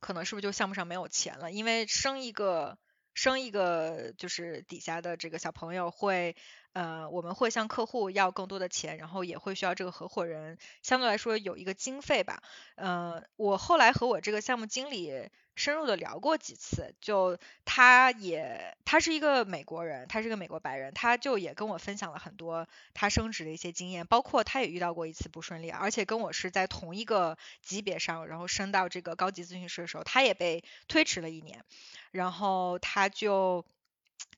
[0.00, 2.78] 可能是不是就项目上没有钱了，因为生一个
[3.14, 6.36] 生一个就是底下的这个小朋友会。
[6.72, 12.42] 呃，我们会向客户要更多的钱，然后也会需要这个合伙人相对来说有一个经费吧。
[12.76, 31.64] 呃，我后来和我这个项目经理深入的聊过几次，就他也他是一个美国人，他是个美国白人，他就也跟我分享了很多他升职的一些经验，包括他也遇到过一次不顺利，而且跟我是在同一个级别上，然后升到这个高级咨询师的时候，他也被推迟了一年，
[32.12, 33.64] 然后他就。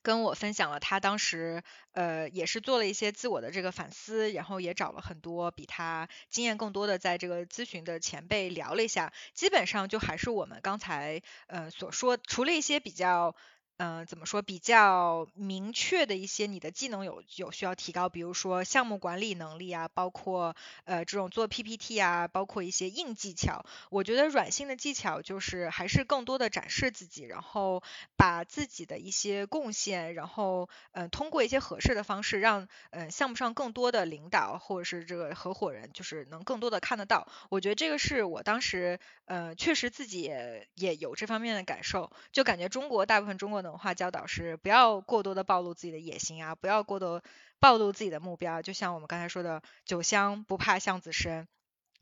[0.01, 1.63] 跟我分享了他当时，
[1.93, 13.35] 呃，也是做了一些自我的这个反思，然后也找了很多比他经验更多的在这个咨询的前辈聊了一下，基本上就还是我们刚才，呃，所说，除了一些比较。
[13.77, 23.65] 嗯，怎么说比较明确的一些你的技能有有需要提高，比如说项目管理能力啊，包括呃这种做 PPT 啊，包括一些硬技巧。
[23.89, 27.81] 我觉得软性的技巧就是还是更多的展示自己，然后
[28.15, 37.27] 把自己的一些贡献，然后嗯通过一些合适的方式，让嗯项目上更多的领导或者是这个合伙人就是能更多的看得到。
[37.49, 43.71] 我觉得这个是我当时呃确实自己也也有这方面的感受，就感觉中国大部分中国的。
[43.71, 47.23] 文化教导师不要过多的暴露自己的野心啊，不要过多
[47.59, 48.61] 暴露自己的目标。
[48.61, 51.47] 就像我们刚才说的，酒香不怕巷子深。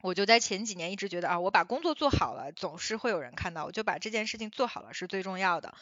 [0.02, 5.76] 我就在前几年一直觉得啊，我把工作做好了，总是会有人看到，我就把这件事情做好了是最重要的。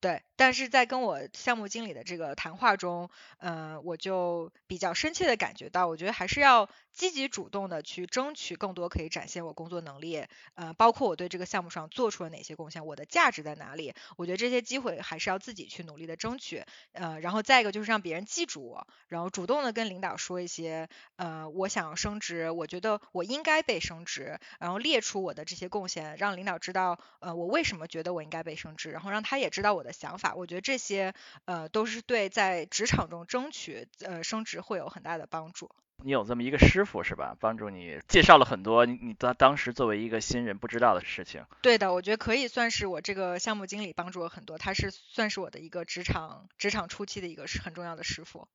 [0.00, 3.08] 对，但是在跟我项目经理的这个谈话中，
[3.38, 6.68] 嗯，我就比较深切的感觉到，我觉得还是要。
[6.92, 10.24] 积极主动的去争取更多可以展现我工作能力，
[10.54, 13.94] 呃，包括我对这个项目上做出了哪些贡献，我的价值在哪里？
[14.16, 30.34] 我觉得这些机会还是要自己去努力的争取，呃，然后再一个就是让别人记住我，然后主动的跟领导说一些，呃，我想要升职，我觉得我应该被升职，然后列出我的这些贡献，让领导知道，呃，我为什么觉得我应该被升职，然后让他也知道我的想法。
[30.34, 31.14] 我觉得这些，
[31.46, 35.70] 呃，都是对在职场中争取，呃，升职会有很大的帮助。
[36.04, 37.36] 你有这么一个师傅是吧？
[37.40, 41.44] 帮助你介绍了很多你当当时作为一个新人不知道的事情。
[41.62, 48.48] 对的，我觉得可以算是我这个项目经理帮助我很多，他是算是我的一个职场职场初期的一个很重要的师傅。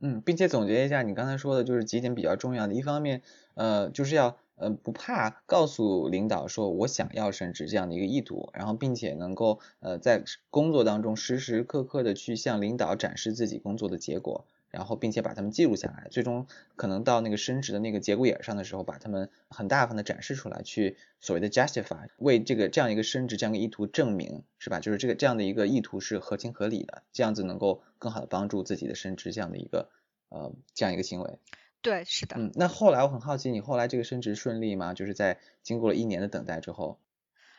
[0.00, 3.22] 嗯，并且总结一下，你刚才说的就是几点比较重要的，一方面，
[3.54, 14.44] 呃，就是要呃不怕告诉领导说我想要升职这样的一个意图，然后并且能够呃在工作当中时时刻刻的去向领导展示自己工作的结果。
[14.72, 16.46] 然后，并且把他们记录下来，最终
[16.76, 24.80] 可能到那个升职的那个节骨眼上的时候，把他们很大方的展示出来，去所谓的 justify，为这个这样一个升职这样一个意图证明，是吧？
[24.80, 29.90] 就是这个这样的一个意图是合情合理的，这样子能够更好的帮助自己的升职这样的一个
[30.30, 31.38] 呃这样一个行为。
[31.82, 32.36] 对，是的。
[32.38, 34.94] 嗯，那后来我很好奇，你后来这个升职顺利吗？
[34.94, 36.98] 就是在经过了一年的等待之后。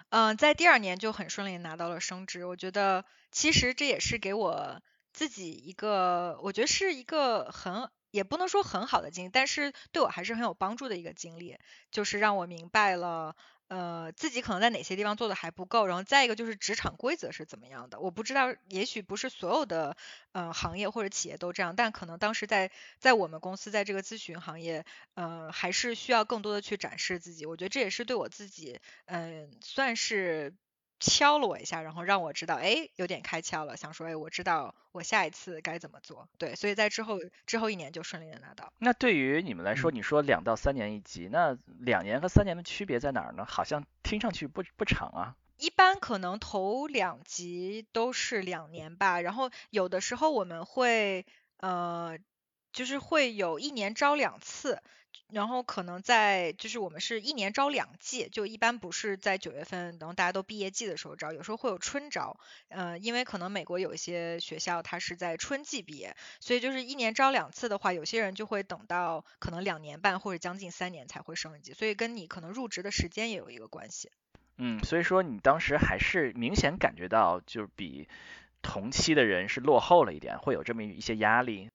[0.09, 4.81] 嗯，在第二年就很顺利拿到了升职，我觉得其实这也是给我。
[5.13, 11.57] 自己一个，我觉得是一个很，也不能说很好的经历，但是对我还是很有帮助的一个经历，
[11.91, 13.35] 就是让我明白了，
[13.67, 17.99] 呃，自己可能在哪些地方做的还不够，然后再一个就是职场规则是怎么样的。
[17.99, 19.95] 我不知道，也许不是所有的，
[20.31, 24.83] 呃，行业或者企业都这样，但可能当时在在我们公司在这个咨询行业，
[25.13, 27.45] 呃，还是需要更多的去展示自己。
[27.45, 30.55] 我觉得这也是对我自己，嗯，算是。
[31.03, 36.29] 敲了我一下，然后让我知道，哎，有点开窍了，想说，哎，我知道我下一次该怎么做。
[36.37, 38.71] 对，所以在之后之后一年就顺利的拿到。
[38.79, 43.45] 那对于你们来说，你说两到三年一级，那两年和三年的区别在哪儿呢？
[43.45, 45.35] 好像听上去不不长啊。
[45.57, 51.25] 一般可能头两级都是两年吧，然后有的时候我们会
[51.57, 52.17] 呃，
[52.71, 54.81] 就是会有一年招两次。
[55.31, 62.37] 然后可能在就是我们是一年招两季，就一般不是在九月份，然后大家都毕业季的时候招，有时候会有春招，
[62.67, 74.11] 呃，因为可能美国有一些学校它是在春季毕业，所以就是一年招两次的话，有些人就会等到可能两年半或者将近三年才会升一级，所以跟你可能入职的时间也有一个关系。
[74.57, 78.07] 嗯，所以说你当时还是明显感觉到就是比
[78.61, 81.69] 同期的人是落后了一点，会有这么一些压力。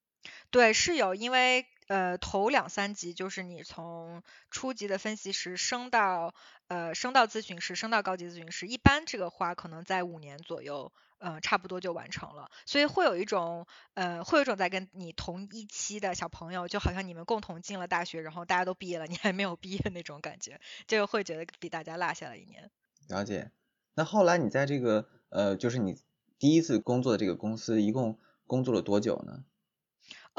[0.50, 1.66] 对，是有，因为。
[1.88, 6.34] 呃，头两三级就是你从初级的分析师升到
[6.68, 12.50] 呃升到咨询师，升到高级咨询师，一般这个话可能在五年左右，呃，差不多就完成了。
[12.66, 22.70] 所以会有一种呃，会有一种在跟你同一期的小朋友，就好像你们共同进了大学，然后大家都毕业了，你还没有毕业那种感觉，就会觉得比大家落下了一年。
[23.08, 23.50] 了解。
[23.94, 25.98] 那后来你在这个呃，就是你
[26.38, 29.42] 第一次工作的这个公司，一共工作了多久呢？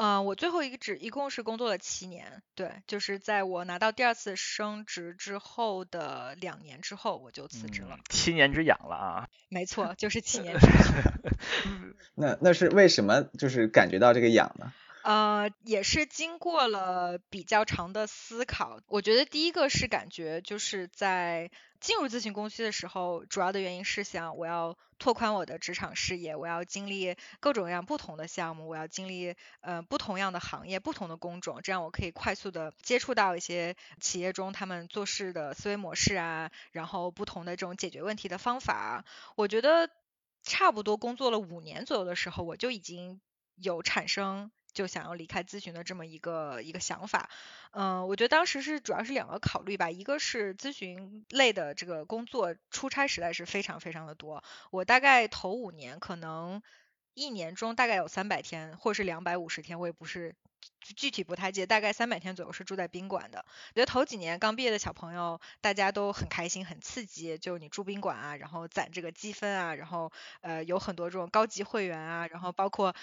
[0.02, 7.98] 嗯，我最后一个职一共是工作了七年，对，就是在我拿到第二次升职之后的两年之后，我就辞职了。
[8.08, 9.28] 七年之痒了啊！
[9.50, 11.12] 没错，就是七年之痒。
[12.16, 13.24] 那那是为什么？
[13.38, 14.72] 就是感觉到这个痒呢？
[15.02, 18.80] 呃，也是经过了比较长的思考。
[18.86, 21.50] 我觉得第一个是感觉就是在。
[21.80, 39.06] 进入咨询公司的时候，主要的原因是想我要拓宽我的职场视野，我要经历各种各样不同的项目，我要经历呃不同样的行业、不同的工种，这样我可以快速的接触到一些企业中他们做事的思维模式啊，然后不同的这种解决问题的方法。
[39.34, 39.88] 我觉得
[40.42, 43.22] 差不多工作了五年左右的时候，我就已经
[43.54, 44.52] 有产生。
[44.72, 47.28] 就想要离开咨询的这么一个一个想法，
[47.72, 56.62] 嗯，我觉得当时是主要是两个考虑吧，一个是咨询类的这个工作出差实在是非常非常的多，我大概头五年可能
[57.14, 60.34] 一年中大概有三百天或是两百五十天，我也不是
[60.80, 63.44] 具体不太记，大概三百天左右是住在宾馆的。
[63.48, 70.12] 我觉得头几年刚毕业的小朋友大家都很开心很刺激，就你住宾馆啊，然后攒这个积分啊，然后
[70.42, 72.94] 呃有很多这种高级会员啊，然后包括。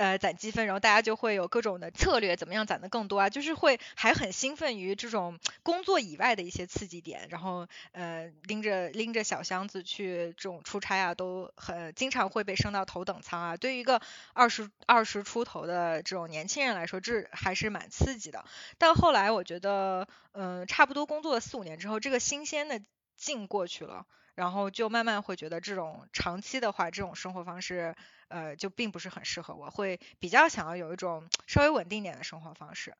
[0.00, 3.28] 呃，攒积分，然后大家就会有各种的策略，怎么样攒的更多啊？
[3.28, 13.58] 就是会还很兴奋于这种工作以外的一些刺激点，然后呃拎着拎着小箱子去这种出差啊，都很经常会被升到头等舱啊。
[13.58, 14.00] 对于一个
[14.32, 18.42] 二十二十出头的这种年轻人来说，这还是蛮刺激的。
[18.78, 22.80] 但后来我觉得，嗯，差不多工作了四五年之后，这个新鲜的
[23.18, 24.06] 劲过去了，
[24.40, 27.94] 然后就慢慢会觉得这种长期的话，这种生活方式。
[28.28, 32.94] 呃，就并不是很适合我，会比较想要有一种稍微稳定点的生活方式。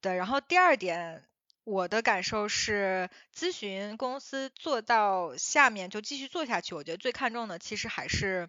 [0.00, 1.24] 对，然后第二点，
[1.64, 8.48] 我的感受是，咨询公司做到下面就继续做下去，我觉得最看重的其实还是。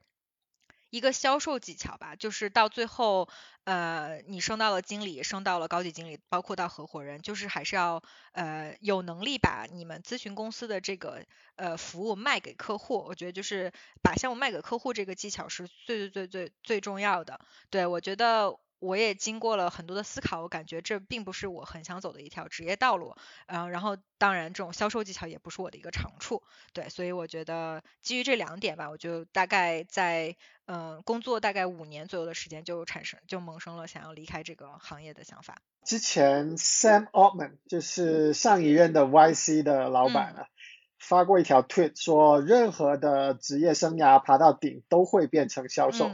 [0.96, 3.28] 一个销售技巧吧，就是到最后，
[3.66, 11.26] 呃，你升到了经理，升到了高级经理，包括到合伙人，就是还是要呃有能力把你们咨询公司的这个
[11.58, 13.04] 呃服务卖给客户。
[13.08, 17.40] 我觉得就是把项目卖给客户这个技巧是最最最最最重要的。
[17.70, 18.58] 对我觉得。
[18.80, 23.16] 我也经过了很多的思考，我感觉这并不是我很想走的一条职业道路，
[23.48, 35.62] 嗯，然后当然这种销售技巧也不是我的一个长处，对，所以我觉得基于这两点吧，我就大概在嗯工作大概五年左右的时间就产生就萌生了想要离开这个行业的想法。
[35.84, 40.48] 之前 Sam Altman 就是上一任的 YC 的老板啊，
[41.00, 46.08] 发过一条 tweet 说，任何的职业生涯爬到顶都会变成销售，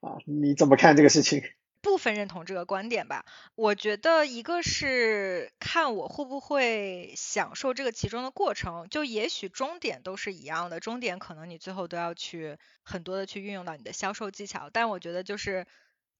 [0.00, 1.42] 啊，你怎么看这个事情？
[1.82, 3.24] 部分认同这个观点吧，
[3.54, 15.66] 我觉得一个是看我会不会享受这个其中的过程，就也许终点都是一样的，终点可能你最后都要去很多的去运用到你的销售技巧，但我觉得就是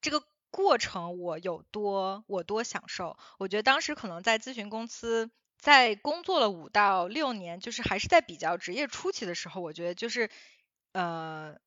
[0.01, 10.31] 这个过程我有多我多享受，我觉得当时可能在咨询公司在工作了五到六年，就是还是在比较职业初期的时候，我觉得就是
[10.93, 11.59] 呃。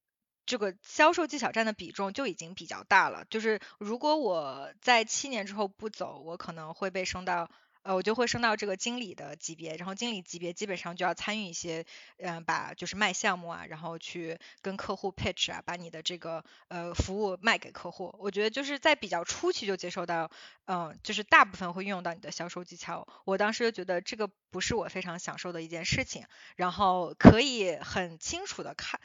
[0.53, 3.25] 这个销售技巧占的比重就已经比较大了。
[3.27, 7.49] 就是如果我在七年之后不走，我可能会被升到
[7.81, 11.87] 呃，我就会升到这个经理的级别，然后经理级别基本上就要参与一些，
[12.17, 18.15] 嗯，把就是卖项目啊，然后去跟客户 pitch 啊，把你的这个呃服务卖给客户。
[18.19, 20.29] 我觉得就是在比较初期就接受到，
[20.67, 23.07] 嗯，就是大部分会运用到你的销售技巧。
[23.25, 29.01] 我当时就觉得这个不是我非常享受的一件事情，然后可以很清楚的看，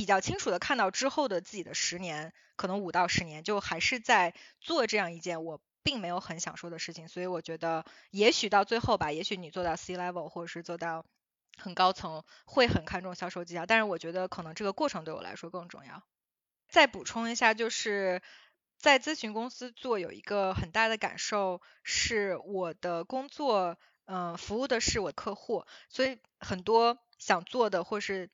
[0.00, 4.32] 比较清楚的看到之后的自己的十年，可能五到十年，就还是在
[4.62, 5.60] 做这样一件我。
[5.82, 11.06] 并没有很享受的事情，所以我觉得也许到最后吧，也许你做到 C level 或者是做到
[11.56, 13.64] 很高层，会很看重销售技巧。
[13.64, 16.02] 但是我觉得可能这个过程对我来说更重要。
[16.68, 18.20] 再补充一下，就是
[18.76, 28.28] 在咨询公司做有一个很大的感受是，我的工作，嗯，服务的是我客户，所以很多想做的或是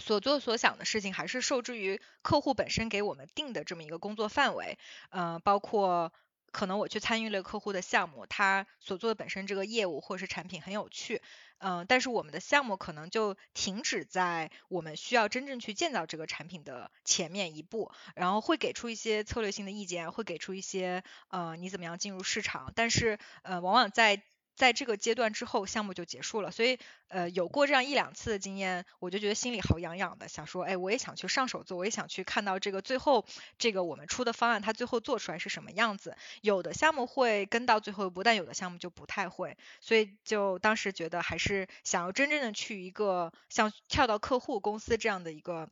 [0.00, 4.78] 所做所想的事情，还是受制于客户本身给我们定的这么一个工作范围，
[5.10, 6.12] 嗯，包括。
[6.52, 11.22] 可能我去参与了客户的项目，他所做的本身这个业务或是产品很有趣，
[11.58, 24.20] 嗯，但是我们的项目可能就停止在我们需要真正去建造这个产品的前面一步，然后会给出一些策略性的意见，会给出一些呃你怎么样进入市场，但是呃往往在
[24.60, 33.24] 在这个阶段之后，项目就结束了，所以呃有过这样一两次的经验，我就觉得心里好痒痒的，想说，哎，我也想去上手做，我也想去看到这个最后
[33.56, 36.14] 这个我们出的方案，它最后做出来是什么样子。
[36.42, 45.70] 有的项目会跟到最后一步，但有的项目就不太会，所以就当时觉得还是想要真正的去一个像跳到客户公司这样的一个，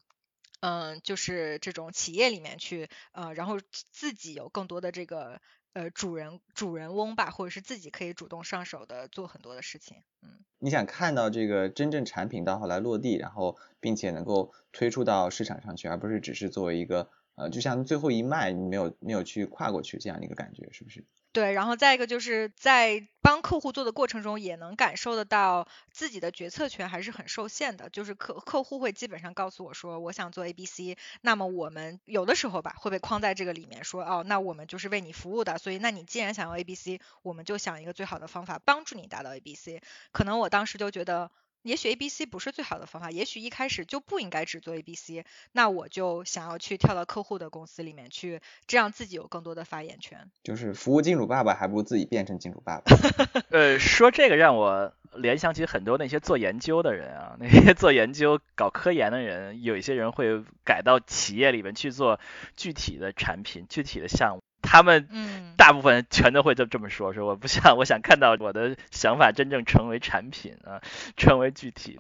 [0.61, 5.43] 嗯，就是这种企业里面去，呃，然后自己有更多的这个。
[5.75, 10.45] 呃，主人主人翁吧，或者是自己可以主动上手的做很多的事情，嗯。
[10.59, 21.05] 你想看到这个真正产品到后来落地，然后并且能够推出到市场上去，而不是只是作为一个呃，就像最后一卖你没有没有去跨过去这样的一个感觉，是不是？
[21.39, 27.89] 对，然后再一个就是在帮客户做的过程中，也能感受得到自己的决策权还是很受限的。
[27.91, 39.80] 就是客客户会基本上告诉我说，我想做 A B C，那么我们有的时候吧会被框在这个里面，说哦，那我们就是为你服务的，所以那你既然想要 A B C，我们就想一个最好的方法帮助你达到 A B C。
[40.11, 41.30] 可能我当时就觉得。
[41.63, 50.31] 也许 A B C 不是最好的方法，也许一开始就不应该只做 A B C，那我就想要去跳到客户的公司里面去，这样自己有更多的发言权。
[50.43, 52.97] 就是服务金主爸爸，还不如自己变成金主爸爸。
[53.51, 62.21] 呃，说这个让我联想起很多那些做研究的人啊，那些做研究、搞科研的人，有一些人会改到企业里面去做
[62.57, 64.43] 具体的产品、具体的项目。
[64.63, 65.09] 他们
[65.57, 70.83] 大部分全都会就这么说，说我不想，我想看到我的想法真正成为产品啊，
[71.17, 71.99] 成为具体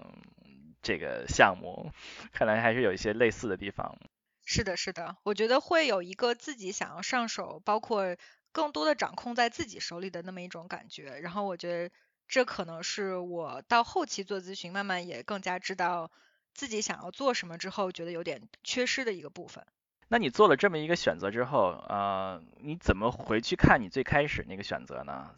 [0.82, 1.90] 这个项目，
[2.32, 3.98] 看来还是有一些类似的地方。
[4.44, 8.16] 是的，是的，我觉得会有一个自己想要上手，包括
[8.52, 11.18] 更多的掌控在自己手里的那么一种感觉。
[11.20, 11.94] 然后我觉得
[12.26, 16.10] 这可能是我到后期做咨询，慢慢也更加知道
[16.54, 19.66] 自己想要做什么之后，觉得有点缺失的一个部分。
[20.10, 25.34] 那你做了这么一个选择之后，呃，你怎么回去看你最开始那个选择呢？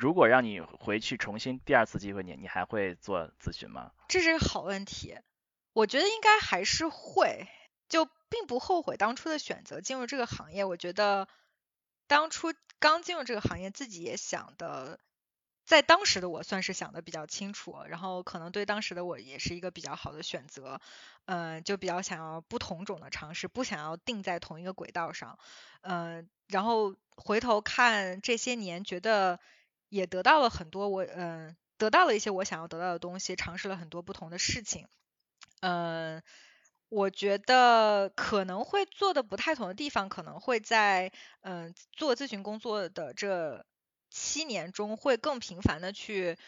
[0.00, 3.90] 如果让你回去重新第二次机会，你你还会做咨询吗？
[4.08, 5.14] 这是个好问题，
[5.74, 7.46] 我觉得应该还是会，
[7.88, 10.64] 就并不后悔当初的选择进入这个行业。
[10.64, 11.28] 我觉得
[12.06, 14.98] 当初刚进入这个行业，自己也想的。
[15.64, 20.80] 在当时的我算是想的比较清楚，然后可能对当时的我也是一个比较好的选择，
[21.24, 25.38] 嗯，就比较想要不同种的尝试，不想要定在同一个轨道上，
[25.80, 29.40] 嗯，然后回头看这些年，觉得
[29.88, 34.86] 也得到了很多我，嗯，得到了一些我想要得到的东西，尝试了很多不同的事情，
[35.60, 36.22] 嗯，
[36.90, 41.10] 我觉得可能会做的不太同的地方，可能会在，
[41.40, 43.64] 嗯，做咨询工作的这。
[44.14, 46.38] 七年中会更频繁的去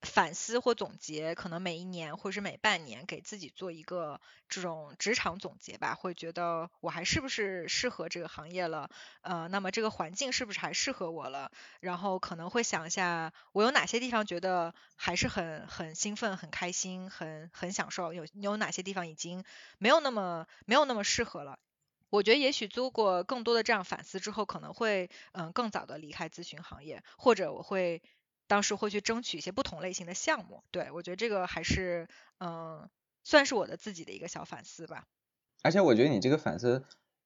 [0.00, 8.88] 反思或总结，可能每一年或者是每半年给自己做一个这种职场总结吧，会觉得我还是不是适合这个行业了，
[9.22, 11.50] 呃，那么这个环境是不是还适合我了？
[11.80, 19.44] 然后可能会想一下，我有哪些地方觉得还是很很兴奋、很开心、很很享受，有有哪些地方已经
[19.78, 21.58] 没有那么没有那么适合了。
[22.10, 28.02] 我觉得也许做过更多的这样反思之后，可能会嗯更早的离开咨询行业，或者我会
[28.46, 30.62] 当时会去争取一些不同类型的项目。
[30.70, 32.88] 对我觉得这个还是嗯
[33.24, 35.08] 算是我的自己的一个小反思吧。
[35.62, 36.84] 而且我觉得你这个反思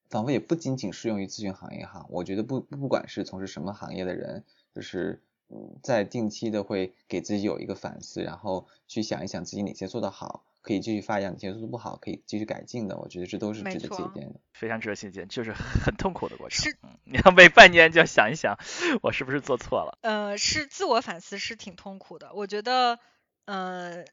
[0.08, 2.06] 仿佛也不仅仅适用于咨询行业哈。
[2.08, 14.40] 我觉得不不管是从事什么行业的人，就是嗯在定期的会给自己有一个反思，然后去想一想自己哪些做得好，可以继续发扬，哪些做的不好可以继续改进的，我觉得这都是值得借鉴的。
[14.52, 16.64] 非常值得借鉴，就是很痛苦的过程。
[16.64, 18.58] 是，你要每半年就要想一想，
[19.02, 19.98] 我是不是做错了？
[20.02, 22.32] 呃，是自我反思是挺痛苦的。
[22.34, 22.98] 我觉得，
[23.46, 24.04] 呃，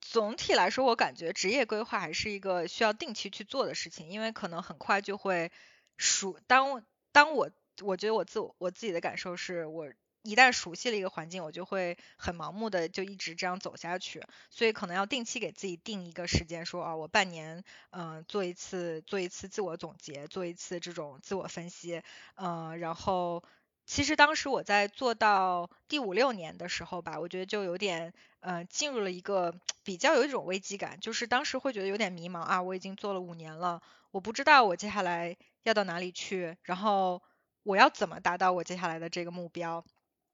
[0.00, 5.50] 总体来说，我感觉职业规划还是一个需要定期去做的事情，因为可能很快就会
[5.96, 6.38] 熟。
[6.46, 7.50] 当当我
[7.82, 9.88] 我觉得我自我我自己的感受是我。
[10.26, 22.02] 一旦熟悉了一个环境，我就会很盲目的就一直这样走下去，所以可能要定期给自己定一个时间，说啊，我半年，嗯，做一次做一次自我总结，做一次这种自我分析，
[22.34, 23.44] 嗯，然后
[23.86, 29.54] 其实当时我在做到第五六年的时候吧，我觉得就有点，嗯，进入了一个
[29.84, 37.22] 比较有一种危机感，就是当时会觉得有点迷茫啊，我已经做了五年了，我不知道我接下来要到哪里去，然后
[37.62, 39.84] 我要怎么达到我接下来的这个目标。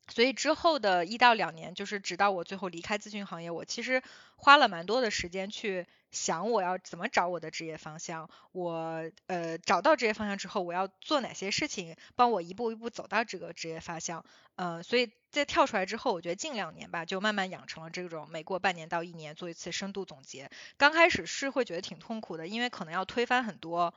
[0.08, 4.02] 所以之后的一到两年，就是直到我最后离开咨询行业，我其实
[4.36, 8.28] 花了蛮多的时间去想我要怎么找我的职业方向。
[8.50, 14.24] 我呃找到职业方向之后，我要做哪些事情，帮我一步一步走到这个职业方向。
[14.56, 20.50] 嗯，所以在跳出来之后，我觉得近两年吧，就慢慢养成了这种每过半年到一年做一次深度总结。
[20.76, 23.94] 刚开始是会觉得挺痛苦的，因为可能要推翻很多。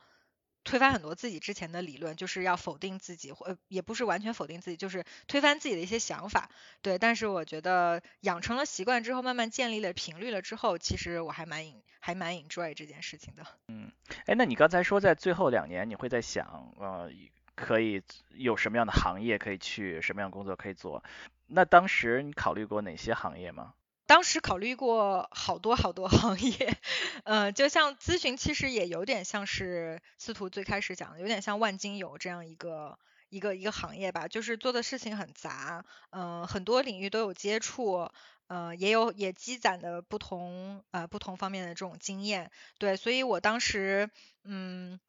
[0.66, 6.50] 推翻很多自己之前的理论，就是要否定自己，或也不是完全否定自己，就是推翻自己的一些想法。
[6.82, 11.64] 对，但是我觉得养成了习惯之后，慢慢建立了频率了之后，其实我还蛮
[12.00, 13.46] 还蛮 enjoy 这件事情的。
[13.68, 13.90] 嗯，
[14.26, 17.10] 哎，那你刚才说在最后两年，你会在想，呃，
[17.54, 18.02] 可以
[18.34, 21.02] 有什么样的行业可以去，什么样工作可以做？
[21.46, 23.72] 那当时你考虑过哪些行业吗？
[24.06, 26.78] 当时考虑过好多好多行业，
[27.24, 32.98] 呃，就像咨询，其实也有点像是司徒最开始讲的，有点像万金油这样一个
[33.28, 38.08] 一个一个行业吧，就是做的事情很杂，嗯，很多领域都有接触，
[38.46, 44.08] 呃，也有也积攒的不同呃不同方面的这种经验，对，所以我当时
[44.44, 45.00] 嗯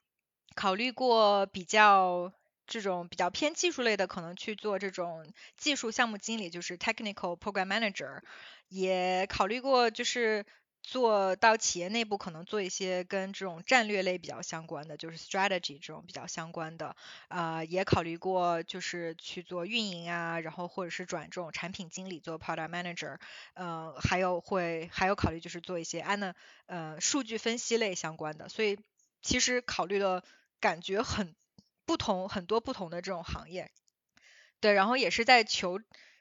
[0.56, 2.34] 考虑过比较
[2.68, 8.22] 这种比较偏技术类的，可能去做这种技术项目经理，就是 technical program manager。
[8.70, 10.46] 也考虑过，就是
[10.84, 16.96] 做到企业内部，可能做一些跟这种战略类比较相关的，就是 strategy 这种比较相关的。
[17.30, 23.18] 啊，也考虑过，就是去做运营啊，然后或者是转这种产品经理做 product manager。
[23.54, 26.34] 嗯，还有会还有考虑就是做一些 an
[26.66, 28.50] 呃数据分析类相关的。
[28.50, 28.78] 所以
[29.22, 30.24] 其实考虑了，
[30.60, 31.36] 感觉很
[31.88, 33.72] 不同很多不同的这种行业。
[34.60, 35.80] 对，然后也是在求。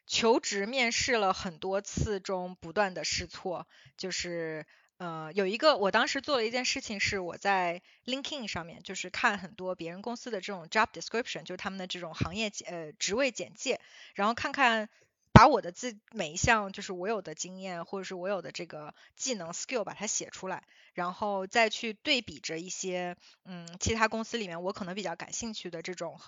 [0.09, 4.65] 求职面试了很多次中不断的试错，就是
[4.99, 13.81] 呃有一个我当时做了一件事情是我在 LinkedIn 上面就是看很多别人公司的这种 job description，就是他们的这种行业呃职位简介，
[14.15, 14.89] 然后看看
[15.37, 20.63] 把我的自每一项就是我有的经验或者是我有的这个技能 skill 把它写出来，
[20.95, 26.19] 然后再去对比着一些嗯其他公司里面我可能比较感兴趣的这种。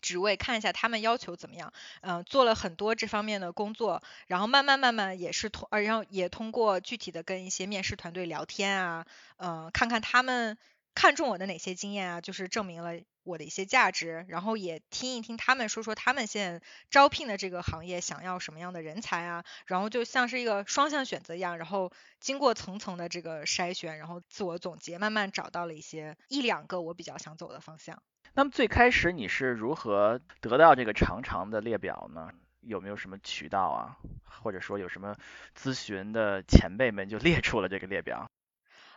[0.00, 10.58] 职位看一下他们要求怎么样，嗯，做了很多这方面的工作，然后慢慢慢慢也是通，呃，然后也通过具体的跟一些面试团队聊天啊，嗯，看看他们
[10.94, 28.02] 看中我的哪些经验啊，就是证明了我的一些价值，然后也听一听他们说说他们现在招聘的这个行业想要什么样的人才啊，然后就像是一个双向选择一样，然后经过层层的这个筛选，然后自我总结，慢慢找到了一些一两个我比较想走的方向。
[28.34, 32.30] 那么最开始你是如何得到这个长长的列表呢？
[32.60, 33.98] 有没有什么渠道啊？
[34.24, 35.16] 或者说有什么
[35.56, 38.30] 咨询的前辈们就列出了这个列表？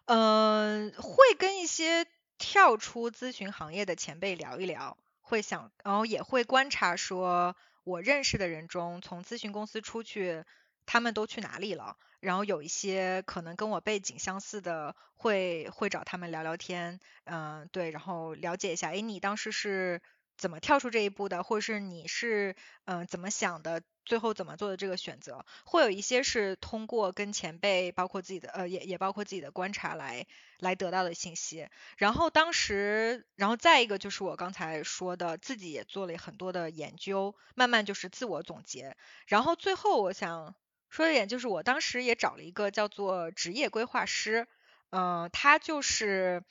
[0.06, 2.06] 嗯，会跟一些
[2.38, 10.44] 跳出咨询行业的前辈聊一聊，会想，然后也会观察说，我认识的人中，从咨询公司出去，
[10.86, 11.98] 他们都去哪里了？
[12.20, 20.02] 然后有一些可能跟我背景相似的，会会找他们聊聊天，嗯，对，然后了解一下，哎，你当时是
[20.38, 25.46] 怎么跳出这一步的，或者是你是嗯怎么想的，最后怎么做的这个选择？
[25.66, 30.26] 会有一些是通过跟前辈，包括自己的呃，也也包括自己的观察来
[30.60, 31.68] 来得到的信息。
[31.98, 38.96] 然后当时，然后再一个就是我刚才说的，自己也做了很多的研究，慢慢就是自我总结。
[39.28, 40.56] 然后最后我想。
[40.88, 44.48] 说一点就是，我当时也找了一个叫做职业规划师，
[44.92, 46.46] 嗯，他就是，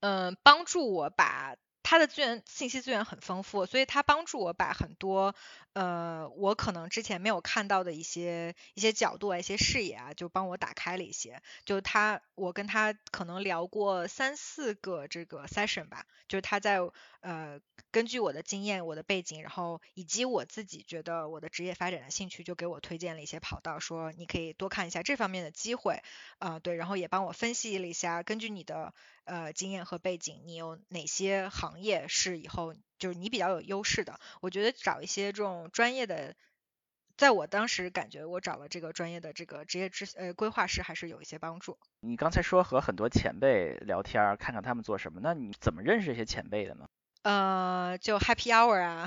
[0.00, 1.54] 嗯，帮助我把。
[1.92, 5.34] 他的资源信息资源很丰富，所以他帮助我把很多
[5.74, 11.42] 呃我可能之前没有看到的一些一些角度啊、一些视野啊，就帮我打开了一些。
[11.66, 16.78] 就他，我跟他可能聊过三四个这个 session 吧，就是他在
[17.20, 26.02] 呃根据我的经验、我的背景，然后以及我自己觉得我的职业发展的兴趣，就给我推荐了一些跑道，说你可以多看一下这方面的机会
[26.38, 34.20] 啊，对，然后也帮我分析了一下，根据你的呃经验和背景，你有哪些行业是以后就是你比较有优势的？
[34.40, 36.34] 我觉得找一些这种专业的，
[37.16, 41.78] 在我当时感觉我找了这个专业的这个职业之呃规划师还是有一些帮助。
[42.00, 46.88] 你刚才说和很多前辈聊天，看看他们做什么，那你怎么认识这些前辈的呢？
[47.22, 49.06] 呃，就 Happy Hour 啊。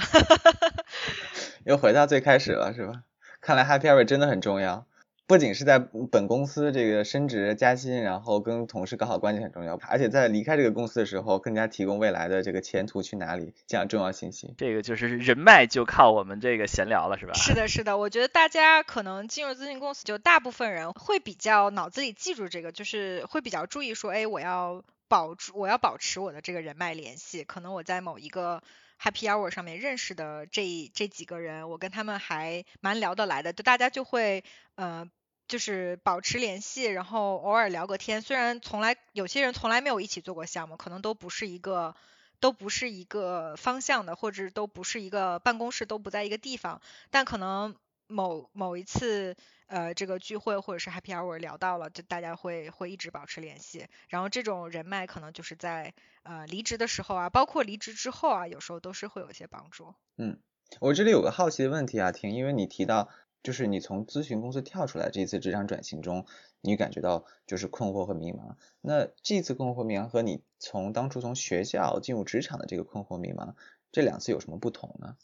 [1.66, 3.04] 又回到最开始了，是吧？
[3.42, 4.88] 看来 Happy Hour 真的很重要。
[5.28, 14.54] 不仅是在本公司这个升职加薪，然后跟同事搞好关系很重要，而且在离开这个公司的时候，更加提供未来的这个前途去哪里这样重要信息。
[14.58, 17.34] 这个就是人脉，就靠我们这个闲聊了，是吧？
[17.34, 17.98] 是的，是的。
[17.98, 27.44] 我觉得大家可能进入咨询公司，就大部分人会比较脑子里记住这个，就是会比较注意说，哎，我要保住，我要保持我的这个人脉联系。
[27.44, 28.62] 可能我在某一个
[29.06, 34.44] Happy Hour 上面认识的这这几个人，我跟他们还蛮聊得来的，就大家就会
[34.76, 35.08] 呃。
[35.48, 38.24] 就是保持联系，然后偶尔聊个天。
[38.24, 41.96] 虽然从来有些人从来没有一起做过项目，可能都不是一个
[42.40, 46.82] 都不是一个方向的，或者都不是一个办公室，都不在一个地方。
[47.12, 47.76] 但可能
[48.08, 49.36] 某某一次
[49.68, 53.88] 呃这个聚会或者是 Happy Hour 聊到了，就大家会会一直保持联系。
[54.10, 55.94] 然后这种人脉可能就是在
[56.24, 59.94] 呃离职的时候啊，包括离职之后啊，有时候都是会有一些帮助。
[60.18, 60.40] 嗯，
[60.80, 63.10] 我这里有个好奇的问题啊，婷，因为你提到。
[63.44, 66.26] 就是你从咨询公司跳出来这一次职场转型中，
[66.62, 68.56] 你感觉到就是困惑和迷茫。
[68.82, 73.54] 那这次困惑迷茫和你从当初从学校进入职场的这个困惑迷茫，
[73.92, 75.16] 这两次有什么不同呢？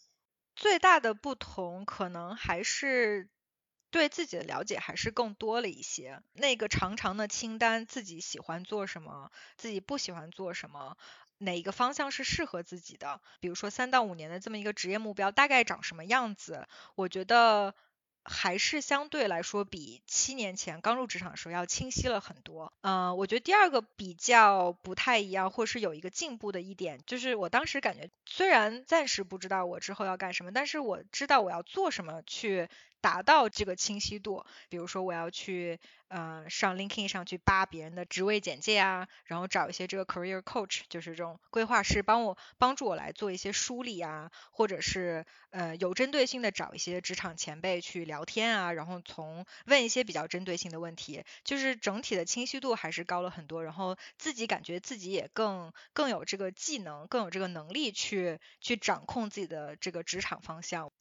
[0.62, 3.28] 最大的不同可能还是
[3.90, 6.22] 对自己的了解还是更多了一些。
[6.34, 10.98] 那个长长的清单，自己喜欢做什么，自己不喜欢做什么，
[11.40, 13.22] 哪一个方向是适合自己的？
[13.40, 16.68] 比如说三到五年的这么一个职业目标大概长什么样子？
[16.94, 17.74] 我觉得。
[18.24, 22.72] 还是相对来说比七年前刚入职场的时候要清晰了很多。
[22.82, 32.70] 嗯，我觉得第二个比较不太一样，或是有一个进步的一点，就是我当时感觉，虽然暂时不知道我之后要干什么，但是我知道我要做什么去
[33.02, 34.46] 达到这个清晰度。
[34.70, 35.80] 比如说我要去。
[36.14, 60.92] 呃，上 LinkedIn 上去扒别人的职位简介啊，然后找一些这个 career coach，就是这种规划师，帮我帮助我来做一些梳理啊，或者是呃有针对性的找一些职场前辈去聊天啊，然后从问一些比较针对性的问题，就是整体的清晰度还是高了很多，然后自己感觉自己也更更有这个技能，更有这个能力去去掌控自己的这个职场方向。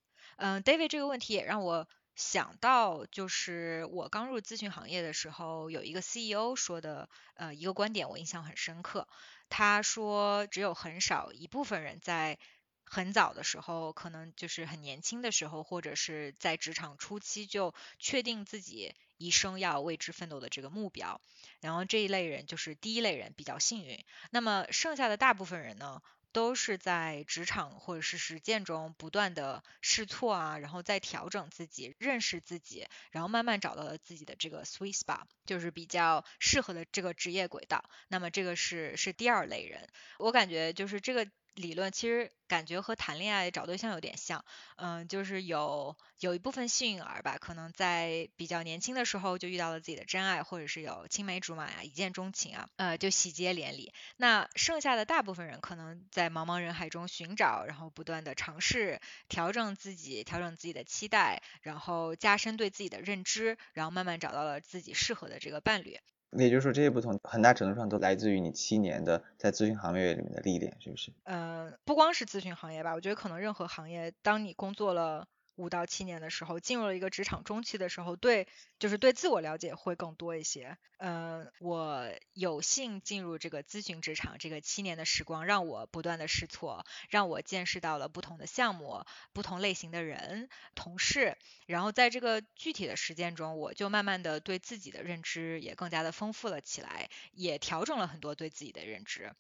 [0.41, 1.87] 嗯，David 这个问题也让我。
[2.17, 9.09] 想到就是我刚入咨询行业的时候，有一个 CEO 说的呃一个观点，我印象很深刻。
[9.49, 12.39] 他说，只有很少一部分人在
[12.85, 21.23] 很早的时候，可能就是很年轻的时候，或者是在职场初期就确定自己一生要为之奋斗的这个目标。
[21.61, 24.05] 然后这一类人就是第一类人，比较幸运。
[24.31, 26.03] 那么剩下的大部分人呢？
[26.33, 37.85] 都是在职场或者是实践中不断的试错啊，然后再调整自己，认识自己，然后慢慢找到了自己的这个 sweet spot，就是比较适合的这个职业轨道。
[38.09, 41.27] 那么这个是是第二类人，我感觉就是这个。
[41.61, 44.45] 理论其实感觉和谈恋爱找对象有点像，
[44.77, 53.93] 嗯，就是有有一部分幸运儿吧，可能在比较年轻的时候就遇到了自己的真爱，或者是有青梅竹马呀，一见钟情啊，呃，就喜结连理。
[54.17, 65.99] 那剩下的大部分人可能在茫茫人海中寻找，然后不断的尝试调整自己，调整自己的期待，然后加深对自己的认知，然后慢慢找到了自己适合的这个伴侣。
[66.33, 71.13] 也就是说，这些不同很大程度上都来自于你七年的在咨询行业里面的历练，是不是？
[71.25, 75.27] 嗯，不光是咨询行业吧，我觉得可能任何行业，当你工作了。
[75.61, 78.49] 五到七年的时候，进入了一个职场中期的时候，对，
[78.79, 80.79] 就是对自我了解会更多一些。
[80.99, 91.37] 嗯，我有幸进入这个咨询职场，这个七年的时光让我不断的试错，让我见识到了不同的项目、不同类型的人、同事。
[91.67, 99.33] 然后在这个具体的实践中，我就慢慢的对自己的认知也更加的丰富了起来，也调整了很多对自己的认知。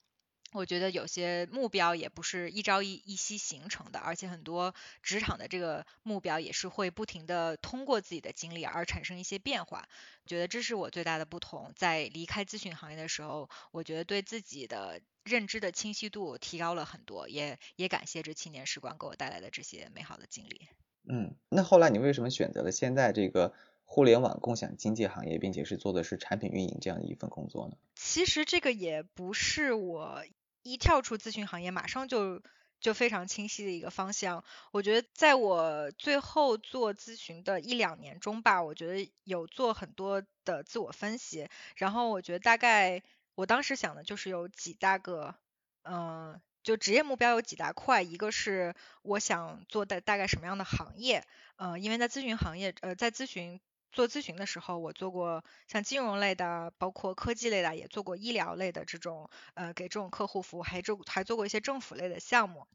[0.52, 9.88] 我觉得有些目标也不是一朝一一夕形成的，而且很多职场的这个目标也是会不停的通过自己的经历而产生一些变化。
[10.26, 11.72] 觉得这是我最大的不同。
[11.76, 20.68] 在离开咨询行业的时候，我觉得对自己的认知的清晰度提高了很多，也也感谢这七年时光给我带来的这些美好的经历。
[21.08, 23.54] 嗯，那后来你为什么选择了现在这个？
[23.92, 27.76] 互联网共享经济行业，并且是做的是产品运营这样的一份工作呢？
[27.96, 30.24] 其实这个也不是我
[30.62, 32.42] 一跳出咨询行业马上就
[32.80, 34.44] 就非常清晰的一个方向。
[34.72, 41.48] 我觉得在我最后做咨询的一两年中吧，我觉得有做很多的自我分析。
[41.76, 43.02] 然后我觉得大概
[43.34, 45.34] 我当时想的就是有几大个，
[45.82, 53.60] 嗯，就职业目标有几大块，一个是我想做的大概什么样的行业，呃，因为在咨询行业，呃，在咨询。
[53.92, 62.66] 做咨询的时候，我做过像金融类的，包括科技类的，也做过医疗类的这种，呃，给这种客户服务，还做还做过一些政府类的项目。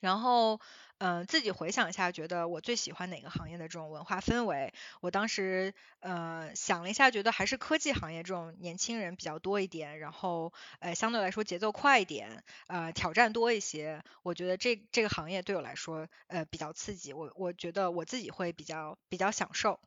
[0.00, 0.60] 然后，
[0.98, 4.74] 嗯，自己回想一下，觉得我最喜欢哪个行业的这种文化氛围？
[5.00, 14.02] 我当时，呃，想了一下，觉得还是科技行业这种年轻人比较多一点，然后，呃，相对来说节奏快一点，呃，挑战多一些。
[14.24, 17.12] 我觉得这这个行业对我来说，呃，比较刺激。
[17.12, 19.78] 我我觉得我自己会比较比较享受。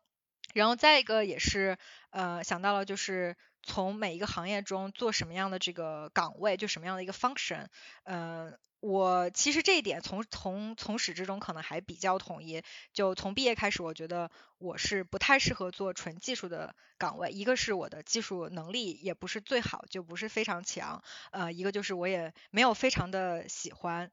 [0.55, 1.77] 然后再一个也是，
[2.11, 7.67] 呃，想到了就是从每一个行业中做什么样的这个岗位，就什么样的一个 function，
[8.05, 12.63] 嗯，我其实这一点从从从始至终可能还比较统一。
[12.93, 24.09] 就从毕业开始，我觉得我是不太适合做纯技术的岗位，一个是我的技术能力也不是最好，就不是非常强，呃，一个就是我也没有非常的喜欢。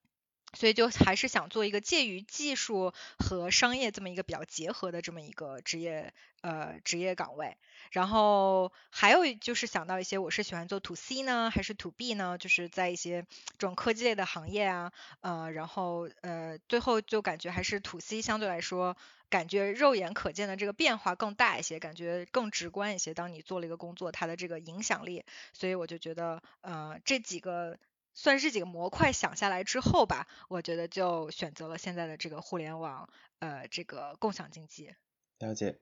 [0.54, 7.56] 所以就还是想做一个介于技术和商业这么一个比较结合的这么一个职业呃职业岗位，
[7.90, 12.36] 然后还有就是想到一些我是喜欢做 to C 呢还是 to B 呢？
[12.38, 13.24] 就是在一些
[13.58, 18.96] 这种科技类的行业啊，呃，然后呃最后就感觉还是 to C 相对来说
[19.30, 23.14] 感觉肉眼可见的这个变化更大一些，感觉更直观一些。
[23.14, 25.24] 当你做了一个工作，它的这个影响力，
[25.54, 27.78] 所以我就觉得呃这几个。
[28.14, 33.08] 算是几个模块想下来之后吧，我觉得就选择了现在的这个互联网，
[33.38, 34.94] 呃，这个共享经济。
[35.38, 35.78] 了解。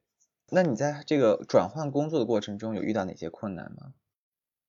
[0.53, 3.95] 那你在这个转换工作的过程中有遇到哪些困难吗？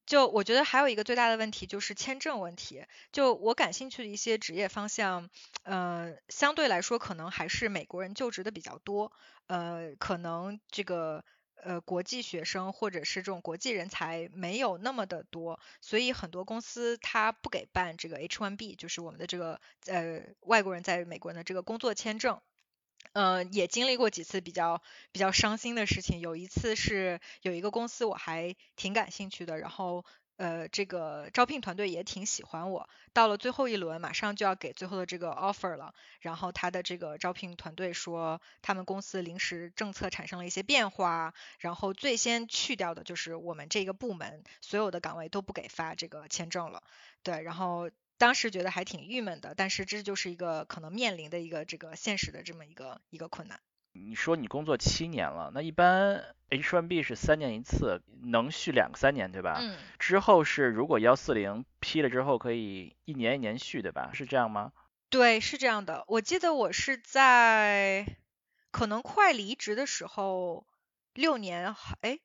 [0.05, 2.85] 就我觉得还有一个最大的问题就是签证问题。
[3.11, 5.29] 就我感兴趣的一些职业方向，
[5.63, 9.11] 呃，相对来说可能还是美国人就职的比较多，
[9.47, 11.23] 呃，可能这个。
[11.63, 22.39] 呃，国际学生或者是这种国际人才没有那么的多，所以很多公司它不给办这个 H1B，就是我们的这个呃外国人在美国的这个工作签证。
[23.13, 24.81] 嗯，也经历过几次比较
[25.11, 26.19] 比较伤心的事情。
[26.19, 30.05] 有一次是有一个公司我还挺感兴趣的，然后。
[30.41, 32.89] 呃，这个招聘团队也挺喜欢我。
[33.13, 35.93] 到了最后一轮，马上就要给最后的这个 offer 了。
[36.19, 46.81] 然后他的这个招聘团队说，他们公司临时政策产生了一些变化，然后最先去掉的就是我们这个部门所有的岗位都不给发这个签证了。
[47.21, 53.59] 对，然后当时觉得还挺郁闷的，但是这就是一个可能面临的一个这个现实的这么一个一个困难。
[53.93, 59.57] 你说你工作七年了，那一般 H1B 是三年一次，能续两个三年对吧？
[59.59, 59.77] 嗯。
[59.99, 64.11] 之后是如果幺四零批了之后可以一年一年续对吧？
[64.13, 64.71] 是这样吗？
[65.09, 66.05] 对，是这样的。
[66.07, 68.05] 我记得我是在
[68.71, 70.65] 可能快离职的时候，
[71.13, 72.19] 六年，哎，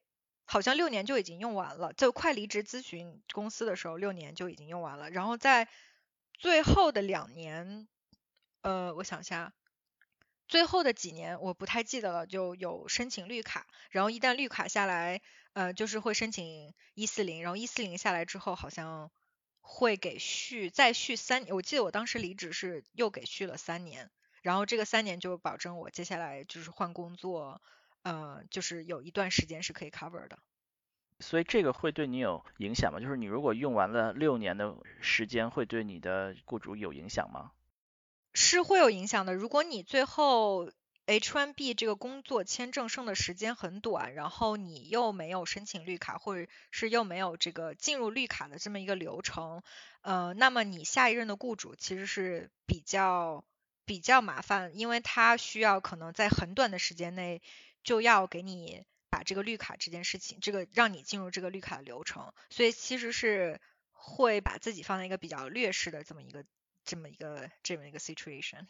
[0.44, 1.92] 好像六年就已经用完了。
[1.92, 5.10] 就快离职咨询公司的时候，六年就已经用完了。
[5.10, 5.68] 然后在
[6.32, 7.88] 最后的两年，
[8.62, 9.52] 呃，我想一下。
[10.48, 15.20] 最后的几年我不太记得了，就有申请绿卡，然后一旦绿卡下来，
[15.54, 19.10] 呃，就是会申请一四零，然后一四零下来之后，好像
[19.60, 21.54] 会给续再续三年。
[21.54, 24.10] 我记得我当时离职是又给续了三年，
[24.42, 27.60] 然后这个三年就保证我接下来就是换工作，
[28.02, 30.38] 呃，就是有一段时间是可以 cover 的。
[31.18, 33.00] 所以这个会对你有影响吗？
[33.00, 37.50] 就是你如果用完了六年的时间，会对你的雇主有影响吗？
[38.38, 39.34] 是会有影响的。
[39.34, 40.70] 如果你最后
[41.06, 49.62] H1B 这个工作签证剩的时间很短，然后你又没有申请绿卡，或者是又没有这个进入绿卡的这么一个流程，
[50.02, 53.42] 呃，那么你下一任的雇主其实是比较
[53.86, 57.40] 比较麻烦，因为他需要可能在很短的时间内
[57.84, 63.62] 就要给你把这个绿卡这件事情，这个让你进入这个绿卡的流程，所以其实是
[63.92, 66.44] 会把自己放在一个比较劣势的这么一个。
[66.86, 68.64] 这么一个这么一个 situation，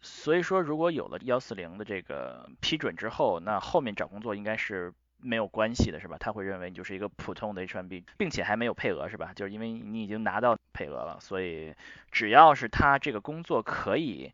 [0.00, 6.16] 所以说如果有了幺四零的这个批准之后，那后面找工作应该是没有关系的，是吧？
[6.18, 9.32] 他会认为你就是一个普通的 H1B，并且还没有配额，是吧？
[9.34, 11.18] 就是因为你已经拿到配额了。
[11.20, 11.74] 所以
[12.10, 14.32] 只要是他这个工作可以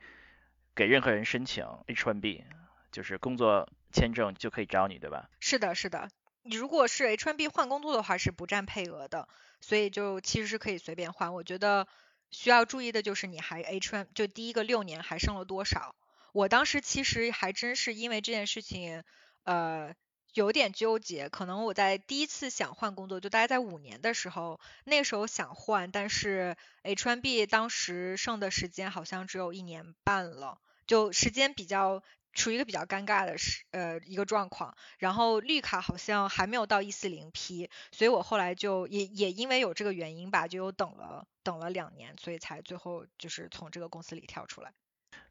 [0.74, 2.44] 给任何人申请 H1B，
[2.90, 5.28] 就是工作签证就可以找你，对吧？
[5.40, 6.08] 是的，是的。
[6.42, 9.28] 你如果是 H1B 换工作的话是不占配额的，
[9.60, 11.34] 所以就其实是可以随便换。
[11.34, 11.86] 我觉得
[12.30, 15.94] 需要注意的就是你还 H M 就第一个六年还剩了多少。
[16.32, 19.02] 我当时其实还真是因为这件事情，
[19.44, 19.94] 呃，
[20.34, 21.28] 有点纠结。
[21.28, 32.02] 可能我在第一次想换工作，就大概在五年的时候，那时候想换，但是 H M B 当时剩的时间好像只有一年半了，就时间比较。
[32.32, 44.72] 处于一个比较尴尬的是呃一个状况，然后绿卡好像还没有到一四零批，所以我后来就也也因为有这个原因吧，就又等了等了两年，所以才最后就是从这个公司里跳出来。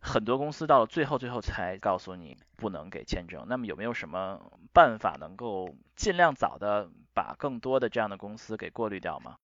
[0.02, 9.38] 很多公司到了最后最后才告诉你不能给签证，那么有没有什么办法能够尽量早的把更多的这样的公司给过滤掉吗？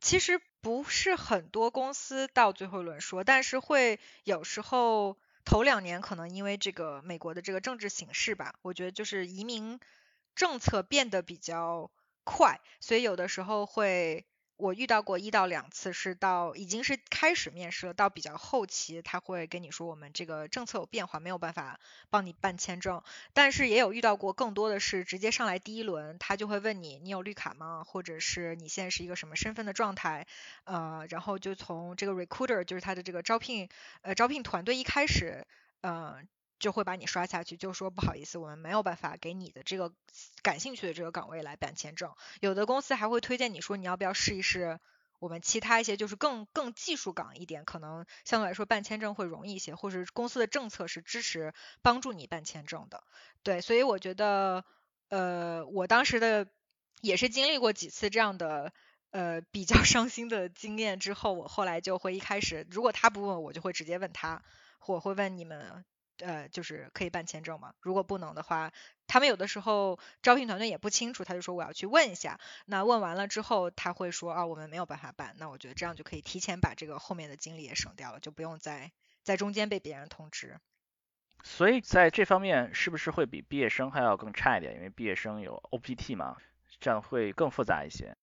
[0.00, 5.16] 其实不是很多公司到最后一轮说，但是会有时候。
[5.44, 9.80] 头两年可能因为这个美国的这个政治形势吧，我觉得就是移民
[10.34, 11.90] 政策变得比较
[12.24, 14.26] 快，所以有的时候会。
[14.60, 21.80] 我遇到过一到两次，是到已经是开始面试了，到比较后期他会跟你说我们这个政策有变化，没有办法
[22.10, 23.02] 帮你办签证。
[23.32, 27.82] 但是也有遇到过更多的是直接上来第一轮，他就会问你你有绿卡吗？
[27.84, 30.26] 或者是你现在是一个什么身份的状态？
[30.64, 33.68] 呃，然后就从这个 recruiter 就是他的这个招聘
[34.02, 35.46] 呃招聘团队一开始，
[35.80, 36.20] 呃。
[36.60, 39.92] 就会把你刷下去，就说不好意思，我们没有办法给你的这个
[40.42, 42.12] 感兴趣的这个岗位来办签证。
[42.40, 44.78] 有的公司还会推荐你说你要不要试一试
[45.18, 51.52] 我们其他一些就是更更技术岗一点，可能相对来说办签证会容易一些，或者公司的政策是支持
[51.82, 53.02] 帮助你办签证的。
[53.42, 54.64] 对，所以我觉得
[55.08, 56.46] 呃我当时的
[57.00, 58.72] 也是经历过几次这样的
[59.10, 64.42] 呃比较 伤心的经验之后，我后来就会一开始如果他不问我就会直接问他，
[64.86, 65.84] 我会问你们。
[66.20, 67.74] 呃，就是可以办签证吗？
[67.80, 68.72] 如果不能的话，
[69.06, 72.38] 他们有的时候招聘团队也不清楚，他就说我要去问一下。
[72.66, 75.34] 那问完了之后，他会说啊，我们没有办法办。
[75.38, 78.92] 那我觉得这样就可以提前把这个后面的精力也省掉了，就不用再
[79.22, 80.58] 在中间被别人通知。
[81.42, 84.74] 所以在这方面是不是会比毕业生还要更差一点？
[84.74, 86.36] 因为毕业生有 OPT 嘛，
[86.80, 88.16] 这样会更复杂一些。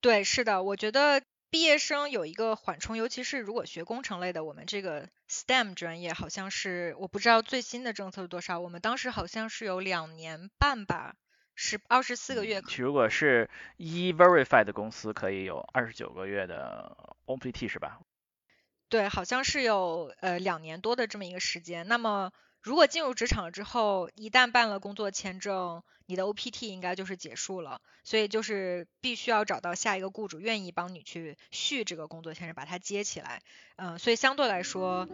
[0.00, 1.22] 对，是的，我觉得。
[1.54, 11.14] 毕业生有一个缓冲，尤其是如果学工程类的，我们这个 STEM 专业好像是我不知道最新的政策是多少，我们当时好像是有两年半吧，
[11.54, 12.60] 是二十四个月。
[12.76, 18.00] 如果是 E Verify 的公司，可以有二十九个月的 OPT 是吧？
[18.88, 21.86] 对，好像是有呃两年多的这么一个时间。
[21.86, 22.32] 那么
[22.64, 33.42] 如果进入职场之后，一旦办了工作签证，你的 OPT 应该就是结束了，所以就是必须要找到下一个雇主愿意帮你去续这个工作签证，把它接起来。
[33.76, 35.06] 嗯，所以相对来说，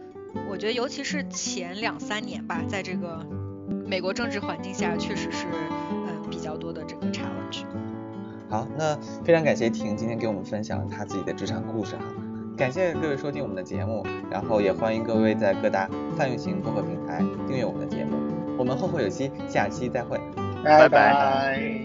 [0.49, 3.27] 我觉得尤其是前两三年吧，在这个
[3.85, 5.45] 美国政治环境下，确实是
[5.91, 7.65] 嗯比较多的这个 challenge。
[8.49, 8.95] 好，那
[9.25, 12.05] 非常感谢婷今天给我们分享她自己的职场故事哈。
[12.61, 18.11] 感谢各位收听我们的节目，然后也欢迎各位在各大泛用型播客平台订阅我们的节目。
[18.55, 20.21] 我们后会有期，下期再会，
[20.63, 21.80] 拜拜。